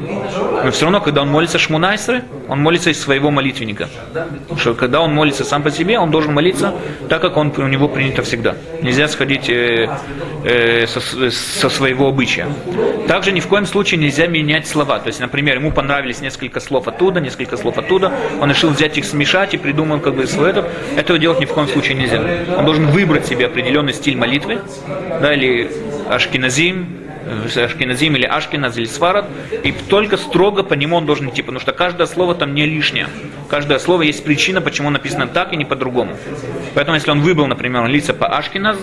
но 0.63 0.71
все 0.71 0.85
равно, 0.85 1.01
когда 1.01 1.21
он 1.21 1.29
молится 1.29 1.57
Шмунайсры, 1.59 2.23
он 2.47 2.61
молится 2.61 2.89
из 2.89 2.99
своего 3.01 3.29
молитвенника. 3.31 3.89
Потому 4.13 4.59
что 4.59 4.73
когда 4.73 5.01
он 5.01 5.13
молится 5.13 5.43
сам 5.43 5.63
по 5.63 5.71
себе, 5.71 5.99
он 5.99 6.11
должен 6.11 6.33
молиться 6.33 6.73
так, 7.09 7.21
как 7.21 7.37
он, 7.37 7.53
у 7.57 7.67
него 7.67 7.87
принято 7.87 8.21
всегда. 8.23 8.55
Нельзя 8.81 9.07
сходить 9.07 9.49
э, 9.49 9.89
э, 10.43 10.87
со, 10.87 10.99
с- 10.99 11.35
со 11.35 11.69
своего 11.69 12.07
обычая. 12.07 12.47
Также 13.07 13.31
ни 13.31 13.39
в 13.39 13.47
коем 13.47 13.65
случае 13.65 13.99
нельзя 13.99 14.27
менять 14.27 14.67
слова. 14.67 14.99
То 14.99 15.07
есть, 15.07 15.19
например, 15.19 15.57
ему 15.57 15.71
понравились 15.71 16.21
несколько 16.21 16.59
слов 16.59 16.87
оттуда, 16.87 17.19
несколько 17.19 17.57
слов 17.57 17.77
оттуда, 17.77 18.11
он 18.41 18.49
решил 18.49 18.69
взять 18.69 18.97
их 18.97 19.05
смешать 19.05 19.53
и 19.53 19.57
придумал 19.57 19.99
как 19.99 20.15
бы 20.15 20.25
свой 20.27 20.49
этот. 20.51 20.65
Этого 20.95 21.19
делать 21.19 21.39
ни 21.39 21.45
в 21.45 21.53
коем 21.53 21.67
случае 21.67 21.95
нельзя. 21.95 22.21
Он 22.57 22.65
должен 22.65 22.87
выбрать 22.87 23.25
себе 23.25 23.45
определенный 23.45 23.93
стиль 23.93 24.15
молитвы, 24.17 24.61
да, 25.21 25.33
или 25.33 25.69
ашкеназим, 26.09 26.87
э, 27.25 27.63
Ашкеназим 27.63 28.15
или 28.15 28.25
Ашкеназ 28.25 28.77
или 28.77 28.85
Сварад, 28.85 29.25
и 29.63 29.71
только 29.71 30.17
строго 30.17 30.63
по 30.63 30.73
нему 30.73 30.97
он 30.97 31.05
должен 31.05 31.29
идти, 31.29 31.41
потому 31.41 31.59
что 31.59 31.73
каждое 31.73 32.07
слово 32.07 32.35
там 32.35 32.53
не 32.53 32.65
лишнее. 32.65 33.07
Каждое 33.49 33.79
слово 33.79 34.03
есть 34.03 34.23
причина, 34.23 34.61
почему 34.61 34.89
написано 34.89 35.27
так 35.27 35.53
и 35.53 35.57
не 35.57 35.65
по-другому. 35.65 36.15
Поэтому, 36.73 36.95
если 36.95 37.11
он 37.11 37.21
выбрал, 37.21 37.47
например, 37.47 37.81
молиться 37.81 38.13
по 38.13 38.27
Ашкеназ, 38.27 38.77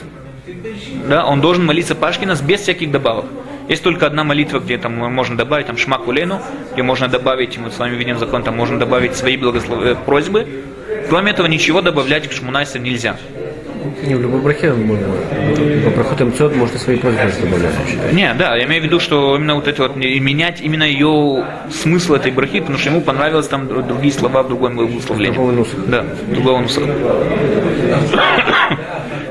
да, 1.08 1.24
он 1.24 1.40
должен 1.40 1.64
молиться 1.64 1.94
по 1.94 2.08
Ашкеназ 2.08 2.40
без 2.40 2.60
всяких 2.60 2.90
добавок. 2.90 3.26
Есть 3.68 3.82
только 3.82 4.06
одна 4.06 4.24
молитва, 4.24 4.58
где 4.58 4.76
там 4.76 4.92
можно 4.94 5.36
добавить 5.36 5.66
там 5.66 5.78
шмак 5.78 6.06
улену, 6.06 6.40
где 6.74 6.82
можно 6.82 7.08
добавить, 7.08 7.56
мы 7.56 7.70
с 7.70 7.78
вами 7.78 7.96
видим 7.96 8.18
закон, 8.18 8.42
там 8.42 8.56
можно 8.56 8.78
добавить 8.78 9.16
свои 9.16 9.36
благослов... 9.38 9.82
э, 9.82 9.94
просьбы. 9.94 10.46
Кроме 11.08 11.32
этого, 11.32 11.46
ничего 11.46 11.80
добавлять 11.80 12.28
к 12.28 12.32
шмунайсу 12.32 12.78
нельзя. 12.78 13.16
Не, 14.06 14.14
в 14.14 14.20
любой 14.22 14.40
брахе 14.40 14.72
можно. 14.72 15.06
По 15.84 15.90
прохотам 15.90 16.32
цет 16.32 16.56
можно 16.56 16.78
свои 16.78 16.96
просьбы 16.96 17.20
добавлять. 17.42 18.12
Не, 18.12 18.32
да, 18.34 18.56
я 18.56 18.64
имею 18.64 18.82
в 18.82 18.84
виду, 18.84 19.00
что 19.00 19.36
именно 19.36 19.54
вот 19.54 19.68
это 19.68 19.82
вот, 19.82 19.96
менять 19.96 20.60
именно 20.60 20.84
ее 20.84 21.44
смысл 21.70 22.14
этой 22.14 22.32
брахи, 22.32 22.60
потому 22.60 22.78
что 22.78 22.90
ему 22.90 23.00
понравилось 23.02 23.48
там 23.48 23.66
дру- 23.66 23.86
другие 23.86 24.12
слова 24.12 24.42
в 24.42 24.48
другом 24.48 24.76
благословлении. 24.76 25.34
Другого 25.34 25.52
нуса. 25.52 25.76
Да, 25.86 26.04
другого 26.28 26.60
нуса. 26.60 26.80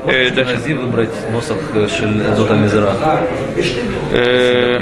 Э. 0.06 0.30
Нельзя 0.30 0.74
выбрать 0.76 1.10
носах 1.32 1.56
э, 1.74 1.88
шель 1.88 2.22
Зота 2.36 2.54
Мизера. 2.54 2.92
Э, 4.12 4.80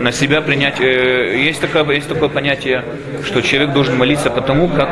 на 0.00 0.12
себя 0.12 0.40
принять. 0.40 0.80
э, 0.80 1.36
Есть 1.38 1.60
такое, 1.60 1.84
есть 1.94 2.08
такое 2.08 2.28
понятие, 2.28 2.84
что 3.24 3.40
человек 3.40 3.72
должен 3.72 3.96
молиться 3.96 4.30
потому, 4.30 4.68
как 4.68 4.90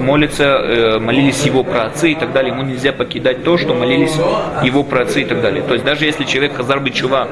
молятся, 0.00 0.44
э, 0.44 0.98
молились 0.98 1.44
его 1.44 1.64
праотцы 1.64 2.12
и 2.12 2.14
так 2.14 2.32
далее. 2.32 2.52
Ему 2.52 2.62
нельзя 2.62 2.92
покидать 2.92 3.42
то, 3.42 3.56
что 3.56 3.74
молились 3.74 4.16
его 4.62 4.82
праотцы 4.82 5.22
и 5.22 5.24
так 5.24 5.40
далее. 5.40 5.62
То 5.62 5.74
есть 5.74 5.84
даже 5.84 6.04
если 6.04 6.24
человек 6.24 6.56
Хазар 6.56 6.80
Бичува 6.80 7.28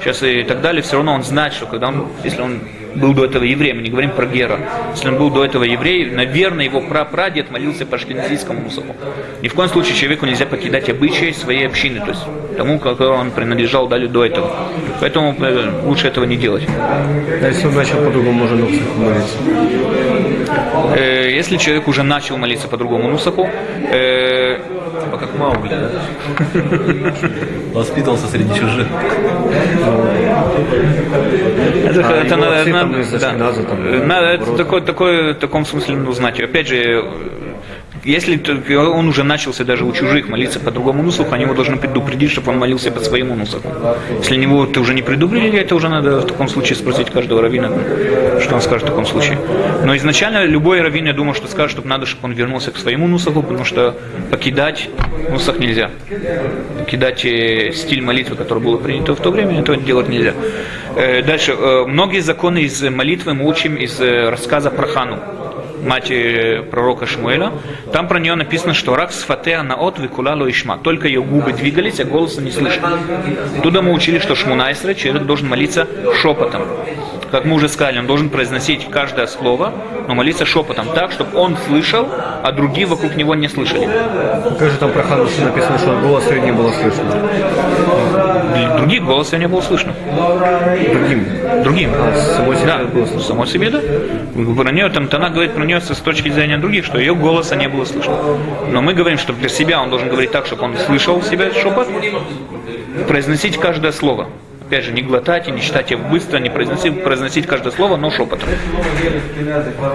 сейчас 0.00 0.22
и 0.22 0.42
так 0.42 0.60
далее, 0.60 0.82
все 0.82 0.96
равно 0.96 1.14
он 1.14 1.22
знает, 1.22 1.54
что 1.54 1.66
когда 1.66 1.88
он, 1.88 2.08
если 2.24 2.42
он 2.42 2.60
был 2.94 3.14
до 3.14 3.24
этого 3.24 3.44
евреем, 3.44 3.76
мы 3.76 3.82
не 3.82 3.90
говорим 3.90 4.10
про 4.10 4.26
Гера, 4.26 4.58
если 4.92 5.08
он 5.08 5.18
был 5.18 5.30
до 5.30 5.44
этого 5.44 5.64
еврей, 5.64 6.10
наверное, 6.10 6.64
его 6.64 6.80
прапрадед 6.80 7.50
молился 7.50 7.86
по 7.86 7.98
шкиназийскому 7.98 8.60
мусору. 8.60 8.94
Ни 9.42 9.48
в 9.48 9.54
коем 9.54 9.68
случае 9.68 9.94
человеку 9.94 10.26
нельзя 10.26 10.46
покидать 10.46 10.88
обычаи 10.88 11.32
своей 11.32 11.66
общины, 11.66 12.00
то 12.00 12.10
есть 12.10 12.22
тому, 12.56 12.78
которому 12.78 13.20
он 13.20 13.30
принадлежал 13.30 13.88
дали 13.88 14.06
до 14.06 14.24
этого. 14.24 14.50
Поэтому 15.00 15.34
э, 15.38 15.70
лучше 15.84 16.08
этого 16.08 16.24
не 16.24 16.36
делать. 16.36 16.64
А 16.68 17.48
если 17.48 17.66
он 17.66 17.74
начал 17.74 17.96
по-другому, 17.96 18.32
можно 18.32 18.56
нусах 18.56 18.96
молиться. 18.96 19.36
Э, 20.96 21.30
Если 21.30 21.56
человек 21.56 21.88
уже 21.88 22.02
начал 22.02 22.36
молиться 22.36 22.68
по 22.68 22.76
другому 22.76 23.08
нусаху, 23.08 23.48
Типа 25.04 25.16
как 25.18 25.38
Маугли, 25.38 25.68
да? 25.70 25.90
Воспитывался 27.74 28.26
среди 28.28 28.54
чужих. 28.54 28.86
это, 31.84 32.08
А 32.08 32.12
это 32.24 32.36
надо, 32.36 32.64
надо- 32.70 33.18
да. 33.18 33.18
Там, 33.18 33.86
Э, 33.86 34.04
надо 34.04 34.26
это 34.26 34.56
такой, 34.56 34.80
такой, 34.80 35.32
в 35.32 35.38
таком 35.38 35.64
смысле 35.64 35.96
нужно 35.96 36.12
знать. 36.14 36.40
Опять 36.40 36.68
же, 36.68 37.04
Если 38.04 38.40
он 38.74 39.08
уже 39.08 39.22
начался 39.22 39.64
даже 39.64 39.84
у 39.84 39.92
чужих 39.92 40.28
молиться 40.28 40.58
по 40.58 40.72
другому 40.72 41.04
нусаху, 41.04 41.32
они 41.34 41.44
его 41.44 41.54
должны 41.54 41.76
предупредить, 41.76 42.32
чтобы 42.32 42.50
он 42.50 42.58
молился 42.58 42.90
по 42.90 42.98
своему 42.98 43.36
нусаху. 43.36 43.68
Если 44.18 44.34
него 44.36 44.66
ты 44.66 44.80
уже 44.80 44.92
не 44.92 45.02
предупредили, 45.02 45.60
это 45.60 45.76
уже 45.76 45.88
надо 45.88 46.20
в 46.20 46.26
таком 46.26 46.48
случае 46.48 46.74
спросить 46.74 47.10
каждого 47.10 47.42
раввина, 47.42 47.70
что 48.40 48.56
он 48.56 48.60
скажет 48.60 48.88
в 48.88 48.90
таком 48.90 49.06
случае. 49.06 49.38
Но 49.84 49.94
изначально 49.96 50.44
любой 50.44 50.80
раввин, 50.80 51.06
я 51.06 51.12
думаю, 51.12 51.34
что 51.34 51.46
скажет, 51.46 51.70
чтобы 51.70 51.88
надо, 51.88 52.06
чтобы 52.06 52.24
он 52.24 52.32
вернулся 52.32 52.72
к 52.72 52.76
своему 52.76 53.06
нусаху, 53.06 53.40
потому 53.40 53.64
что 53.64 53.96
покидать 54.32 54.88
нусах 55.30 55.60
нельзя. 55.60 55.92
Покидать 56.78 57.24
э, 57.24 57.70
стиль 57.72 58.02
молитвы, 58.02 58.34
который 58.34 58.62
был 58.62 58.78
принят 58.78 59.08
в 59.08 59.16
то 59.16 59.30
время, 59.30 59.60
этого 59.60 59.76
делать 59.76 60.08
нельзя. 60.08 60.34
Э, 60.96 61.22
Дальше. 61.22 61.52
Э, 61.52 61.84
Многие 61.86 62.20
законы 62.20 62.62
из 62.62 62.82
молитвы 62.82 63.34
мы 63.34 63.48
учим 63.48 63.76
из 63.76 64.00
рассказа 64.00 64.70
про 64.70 64.88
Хану 64.88 65.20
мать 65.82 66.10
э, 66.10 66.62
пророка 66.62 67.06
Шмуэля, 67.06 67.52
там 67.92 68.08
про 68.08 68.18
нее 68.18 68.34
написано, 68.34 68.74
что 68.74 68.94
рак 68.96 69.12
с 69.12 69.22
фатеа 69.22 69.62
наот 69.62 69.98
викулало 69.98 70.48
ишма. 70.48 70.78
Только 70.78 71.08
ее 71.08 71.22
губы 71.22 71.52
двигались, 71.52 72.00
а 72.00 72.04
голоса 72.04 72.40
не 72.40 72.50
слышно. 72.50 72.98
Туда 73.62 73.82
мы 73.82 73.92
учили, 73.92 74.18
что 74.18 74.34
Шмунайсра 74.34 74.94
человек 74.94 75.24
должен 75.24 75.48
молиться 75.48 75.86
шепотом. 76.20 76.62
Как 77.30 77.46
мы 77.46 77.56
уже 77.56 77.70
сказали, 77.70 77.98
он 77.98 78.06
должен 78.06 78.28
произносить 78.28 78.90
каждое 78.90 79.26
слово, 79.26 79.72
но 80.06 80.14
молиться 80.14 80.44
шепотом 80.44 80.88
так, 80.94 81.12
чтобы 81.12 81.38
он 81.38 81.56
слышал, 81.66 82.06
а 82.42 82.52
другие 82.52 82.86
вокруг 82.86 83.16
него 83.16 83.34
не 83.34 83.48
слышали. 83.48 83.88
Как 84.58 84.70
же 84.70 84.76
там 84.76 84.92
про 84.92 85.02
Ханусу 85.02 85.42
написано, 85.42 85.78
что 85.78 85.98
голос 86.00 86.30
ее 86.30 86.40
не 86.42 86.52
было 86.52 86.70
слышно? 86.72 88.21
Других 88.76 89.04
голоса 89.04 89.38
не 89.38 89.48
было 89.48 89.60
слышно. 89.60 89.94
Другим. 90.92 91.26
Другим. 91.62 91.90
А, 91.94 92.14
самой 92.36 92.56
себе 92.56 92.66
да, 92.66 92.78
было 92.84 93.06
слышно. 93.06 93.22
Самой 93.22 93.46
себе, 93.46 93.70
да. 93.70 93.80
Про 93.80 94.72
нее, 94.72 94.88
там, 94.88 95.08
Тана 95.08 95.30
говорит 95.30 95.52
про 95.52 95.64
нее 95.64 95.80
с 95.80 95.96
точки 95.98 96.28
зрения 96.28 96.58
других, 96.58 96.84
что 96.84 96.98
ее 96.98 97.14
голоса 97.14 97.56
не 97.56 97.68
было 97.68 97.84
слышно. 97.84 98.16
Но 98.70 98.82
мы 98.82 98.94
говорим, 98.94 99.18
что 99.18 99.32
для 99.32 99.48
себя 99.48 99.80
он 99.80 99.90
должен 99.90 100.08
говорить 100.08 100.30
так, 100.30 100.46
чтобы 100.46 100.64
он 100.64 100.76
слышал 100.76 101.22
себя 101.22 101.52
шепот, 101.52 101.88
произносить 103.08 103.58
каждое 103.58 103.92
слово. 103.92 104.28
Опять 104.66 104.84
же, 104.84 104.92
не 104.92 105.02
глотать 105.02 105.48
и 105.48 105.50
не 105.50 105.60
читать 105.60 105.90
его 105.90 106.08
быстро, 106.08 106.38
не 106.38 106.48
произносить, 106.48 107.04
произносить 107.04 107.46
каждое 107.46 107.72
слово, 107.72 107.96
но 107.96 108.10
шепотом. 108.10 108.48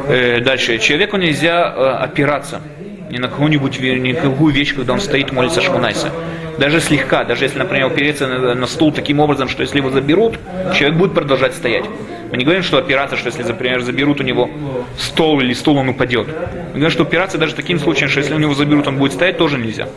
Э, 0.08 0.39
дальше. 0.39 0.78
Человеку 0.78 1.17
нельзя 1.17 1.74
э, 1.76 1.89
опираться 2.04 2.62
ни 3.10 3.17
на 3.17 3.28
какую-нибудь 3.28 3.80
ни 3.80 4.13
на 4.13 4.22
какую 4.22 4.54
вещь, 4.54 4.76
когда 4.76 4.93
он 4.93 5.00
стоит, 5.00 5.32
молится 5.32 5.62
шмунайса. 5.62 6.12
Даже 6.60 6.82
слегка, 6.82 7.24
даже 7.24 7.46
если, 7.46 7.60
например, 7.60 7.88
опереться 7.88 8.28
на, 8.28 8.56
на 8.56 8.67
стул 8.67 8.91
таким 8.91 9.20
образом, 9.20 9.48
что 9.48 9.62
если 9.62 9.78
его 9.78 9.89
заберут, 9.89 10.39
человек 10.74 10.98
будет 10.98 11.13
продолжать 11.13 11.54
стоять. 11.54 11.86
Мы 12.32 12.38
не 12.38 12.43
говорим, 12.43 12.63
что 12.63 12.78
опираться, 12.78 13.15
что 13.15 13.28
если, 13.28 13.43
например, 13.43 13.82
заберут 13.82 14.20
у 14.20 14.24
него 14.24 14.50
стол 14.98 15.39
или 15.39 15.54
стул, 15.54 15.78
он 15.78 15.89
упадет. 15.89 16.28
Мы 16.28 16.80
говорим, 16.80 16.91
что 16.91 17.04
опираться 17.04 17.38
даже 17.38 17.56
таким 17.56 17.80
случаем, 17.80 18.10
что 18.10 18.20
если 18.20 18.34
у 18.34 18.39
него 18.39 18.54
заберут, 18.54 18.88
он 18.88 18.98
будет 18.98 19.13
стоять, 19.13 19.38
тоже 19.38 19.58
нельзя. 19.58 19.88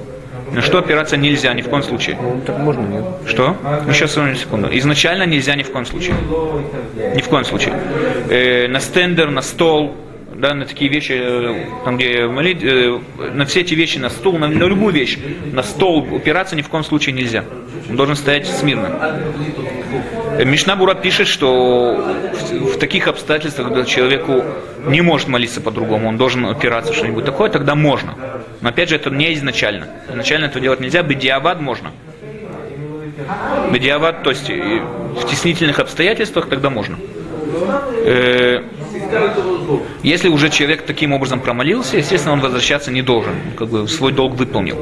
На 0.53 0.63
что 0.63 0.79
опираться 0.79 1.17
нельзя 1.17 1.55
ни 1.55 1.63
в 1.63 1.69
коем 1.69 1.83
случае. 1.83 2.19
Ну, 2.21 2.41
так 2.45 2.59
можно, 2.59 2.83
нет? 2.83 3.05
Что? 3.27 3.57
Ну, 3.87 3.93
сейчас, 3.93 4.17
одну 4.17 4.35
секунду. 4.35 4.69
Изначально 4.73 5.25
нельзя 5.25 5.55
ни 5.55 5.63
в 5.63 5.71
коем 5.71 5.87
случае. 5.87 6.17
Ни 7.15 7.21
в 7.21 7.29
коем 7.29 7.45
случае. 7.45 7.75
Э, 8.29 8.67
на 8.67 8.81
стендер, 8.81 9.31
на 9.31 9.43
стол, 9.43 9.95
да, 10.41 10.55
на 10.55 10.65
такие 10.65 10.91
вещи, 10.91 11.13
э, 11.13 11.67
там, 11.85 11.97
где 11.97 12.27
молить, 12.27 12.63
э, 12.63 12.99
на 13.35 13.45
все 13.45 13.61
эти 13.61 13.75
вещи, 13.75 13.99
на 13.99 14.09
стол, 14.09 14.39
на, 14.39 14.49
на 14.49 14.65
любую 14.65 14.93
вещь, 14.95 15.19
на 15.53 15.63
стол 15.63 16.09
упираться 16.11 16.57
ни 16.57 16.63
в 16.63 16.69
коем 16.69 16.83
случае 16.83 17.15
нельзя. 17.15 17.45
Он 17.89 17.97
должен 17.97 18.17
стоять 18.17 18.47
смирно. 18.47 19.21
Э, 20.39 20.45
Мишна 20.45 20.77
Бура 20.77 20.95
пишет, 20.95 21.29
что 21.29 22.03
в, 22.51 22.75
в 22.75 22.79
таких 22.79 23.07
обстоятельствах, 23.07 23.69
когда 23.69 23.85
человеку 23.85 24.43
не 24.87 25.03
может 25.03 25.29
молиться 25.29 25.61
по-другому, 25.61 26.09
он 26.09 26.17
должен 26.17 26.47
опираться 26.47 26.95
что-нибудь 26.95 27.25
такое, 27.27 27.51
тогда 27.51 27.75
можно. 27.75 28.15
Но 28.63 28.71
опять 28.71 28.89
же, 28.89 28.97
это 28.97 29.11
не 29.11 29.35
изначально. 29.35 29.89
Изначально 30.09 30.47
этого 30.47 30.61
делать 30.63 30.81
нельзя, 30.81 31.03
бедиавад 31.03 31.61
можно. 31.61 31.93
Бедиават, 33.71 34.23
то 34.23 34.31
есть 34.31 34.49
в 34.49 35.29
теснительных 35.29 35.79
обстоятельствах 35.79 36.49
тогда 36.49 36.71
можно. 36.71 36.97
Если 40.03 40.29
уже 40.29 40.51
человек 40.51 40.83
таким 40.83 41.13
образом 41.13 41.41
промолился, 41.41 41.97
естественно, 41.97 42.35
он 42.35 42.41
возвращаться 42.41 42.91
не 42.91 43.03
должен, 43.03 43.35
как 43.57 43.69
бы 43.69 43.89
свой 43.89 44.13
долг 44.13 44.35
выполнил. 44.35 44.77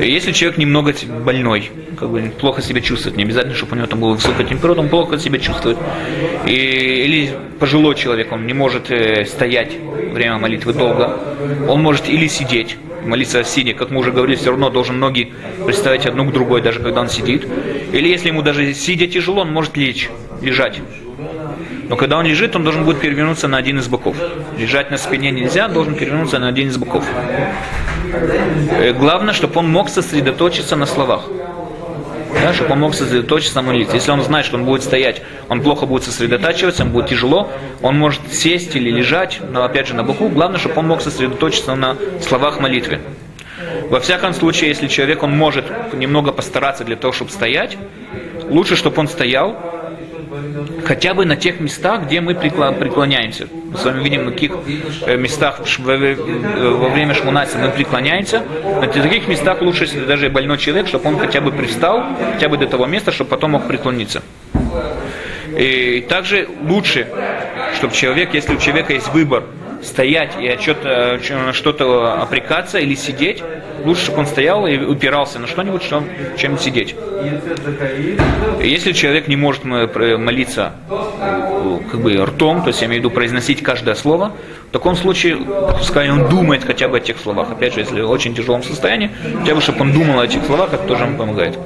Если 0.00 0.32
человек 0.32 0.58
немного 0.58 0.94
больной, 1.24 1.70
как 1.98 2.10
бы 2.10 2.32
плохо 2.38 2.62
себя 2.62 2.80
чувствует, 2.80 3.16
не 3.16 3.24
обязательно, 3.24 3.54
чтобы 3.54 3.72
у 3.72 3.76
него 3.76 3.86
там 3.86 4.00
была 4.00 4.12
высокая 4.12 4.46
температура, 4.46 4.84
он 4.84 4.88
плохо 4.88 5.18
себя 5.18 5.38
чувствует. 5.38 5.76
И, 6.46 6.52
или 6.52 7.30
пожилой 7.58 7.96
человек, 7.96 8.30
он 8.30 8.46
не 8.46 8.54
может 8.54 8.90
э, 8.90 9.24
стоять 9.24 9.72
время 10.12 10.38
молитвы 10.38 10.72
долго, 10.72 11.18
он 11.68 11.82
может 11.82 12.08
или 12.08 12.28
сидеть, 12.28 12.76
молиться 13.04 13.42
сидя, 13.42 13.74
как 13.74 13.90
мы 13.90 14.00
уже 14.00 14.12
говорили, 14.12 14.36
все 14.36 14.50
равно 14.50 14.70
должен 14.70 15.00
ноги 15.00 15.32
представить 15.64 16.06
одну 16.06 16.24
к 16.26 16.32
другой, 16.32 16.62
даже 16.62 16.80
когда 16.80 17.00
он 17.00 17.08
сидит. 17.08 17.46
Или 17.92 18.08
если 18.08 18.28
ему 18.28 18.42
даже 18.42 18.74
сидя 18.74 19.06
тяжело, 19.06 19.42
он 19.42 19.52
может 19.52 19.76
лечь, 19.76 20.08
лежать. 20.40 20.80
Но 21.88 21.96
когда 21.96 22.18
он 22.18 22.26
лежит, 22.26 22.54
он 22.54 22.64
должен 22.64 22.84
будет 22.84 23.00
перевернуться 23.00 23.48
на 23.48 23.56
один 23.56 23.78
из 23.78 23.88
боков. 23.88 24.16
Лежать 24.58 24.90
на 24.90 24.98
спине 24.98 25.30
нельзя, 25.30 25.68
должен 25.68 25.94
перевернуться 25.94 26.38
на 26.38 26.48
один 26.48 26.68
из 26.68 26.76
боков. 26.76 27.04
Э, 28.72 28.92
Главное, 28.92 29.32
чтобы 29.32 29.58
он 29.60 29.70
мог 29.70 29.88
сосредоточиться 29.88 30.76
на 30.76 30.86
словах. 30.86 31.22
Да, 32.42 32.52
чтобы 32.52 32.72
он 32.72 32.80
мог 32.80 32.94
сосредоточиться 32.94 33.56
на 33.56 33.62
молитве. 33.62 33.94
Если 33.94 34.10
он 34.10 34.22
знает, 34.22 34.44
что 34.44 34.56
он 34.56 34.64
будет 34.64 34.82
стоять, 34.82 35.22
он 35.48 35.62
плохо 35.62 35.86
будет 35.86 36.04
сосредотачиваться, 36.04 36.82
ему 36.82 36.92
будет 36.92 37.08
тяжело, 37.08 37.50
он 37.80 37.98
может 37.98 38.20
сесть 38.30 38.76
или 38.76 38.90
лежать, 38.90 39.40
но 39.50 39.64
опять 39.64 39.88
же 39.88 39.94
на 39.94 40.04
боку. 40.04 40.28
Главное, 40.28 40.58
чтобы 40.58 40.76
он 40.76 40.88
мог 40.88 41.00
сосредоточиться 41.00 41.74
на 41.74 41.96
словах 42.20 42.60
молитвы. 42.60 43.00
Во 43.88 43.98
всяком 44.00 44.34
случае, 44.34 44.68
если 44.68 44.88
человек, 44.88 45.22
он 45.22 45.36
может 45.36 45.64
немного 45.94 46.32
постараться 46.32 46.84
для 46.84 46.96
того, 46.96 47.12
чтобы 47.12 47.30
стоять, 47.30 47.78
лучше, 48.50 48.76
чтобы 48.76 49.00
он 49.00 49.08
стоял, 49.08 49.77
хотя 50.84 51.14
бы 51.14 51.24
на 51.24 51.36
тех 51.36 51.60
местах, 51.60 52.04
где 52.04 52.20
мы 52.20 52.34
преклоняемся. 52.34 53.48
Мы 53.70 53.76
с 53.76 53.84
вами 53.84 54.02
видим, 54.02 54.24
на 54.26 54.32
каких 54.32 54.52
э, 55.06 55.16
местах 55.16 55.60
э, 55.60 56.14
во 56.14 56.88
время 56.88 57.14
шмунайса 57.14 57.58
мы 57.58 57.70
преклоняемся. 57.70 58.42
На 58.64 58.86
таких 58.86 59.28
местах 59.28 59.60
лучше, 59.62 59.84
если 59.84 60.04
даже 60.04 60.30
больной 60.30 60.58
человек, 60.58 60.88
чтобы 60.88 61.08
он 61.08 61.18
хотя 61.18 61.40
бы 61.40 61.52
привстал, 61.52 62.04
хотя 62.34 62.48
бы 62.48 62.56
до 62.56 62.66
того 62.66 62.86
места, 62.86 63.12
чтобы 63.12 63.30
потом 63.30 63.52
мог 63.52 63.66
преклониться. 63.68 64.22
И 65.56 66.04
также 66.08 66.48
лучше, 66.62 67.08
чтобы 67.76 67.94
человек, 67.94 68.34
если 68.34 68.54
у 68.54 68.58
человека 68.58 68.92
есть 68.92 69.08
выбор, 69.08 69.44
стоять 69.82 70.32
и 70.40 70.56
что-то, 70.60 71.20
на 71.30 71.52
что-то 71.52 72.22
опрекаться 72.22 72.78
или 72.78 72.94
сидеть, 72.94 73.42
лучше, 73.84 74.02
чтобы 74.02 74.20
он 74.20 74.26
стоял 74.26 74.66
и 74.66 74.76
упирался 74.78 75.38
на 75.38 75.46
что-нибудь, 75.46 75.82
что- 75.82 76.02
чем 76.36 76.58
сидеть. 76.58 76.94
Если 78.60 78.92
человек 78.92 79.28
не 79.28 79.36
может 79.36 79.64
молиться 79.64 80.72
э, 80.90 81.78
как 81.90 82.00
бы 82.00 82.16
ртом, 82.24 82.62
то 82.62 82.68
есть 82.68 82.80
я 82.80 82.86
имею 82.86 83.02
в 83.02 83.04
виду 83.04 83.14
произносить 83.14 83.62
каждое 83.62 83.94
слово, 83.94 84.32
в 84.68 84.70
таком 84.70 84.96
случае, 84.96 85.38
пускай 85.78 86.10
он 86.10 86.28
думает 86.28 86.64
хотя 86.64 86.88
бы 86.88 86.98
о 86.98 87.00
тех 87.00 87.18
словах. 87.18 87.50
Опять 87.50 87.74
же, 87.74 87.80
если 87.80 88.00
в 88.00 88.10
очень 88.10 88.34
тяжелом 88.34 88.62
состоянии, 88.62 89.10
хотя 89.40 89.54
бы, 89.54 89.60
чтобы 89.60 89.80
он 89.80 89.92
думал 89.92 90.20
о 90.20 90.24
этих 90.24 90.44
словах, 90.44 90.72
это 90.72 90.84
тоже 90.84 91.04
ему 91.04 91.16
помогает. 91.16 91.58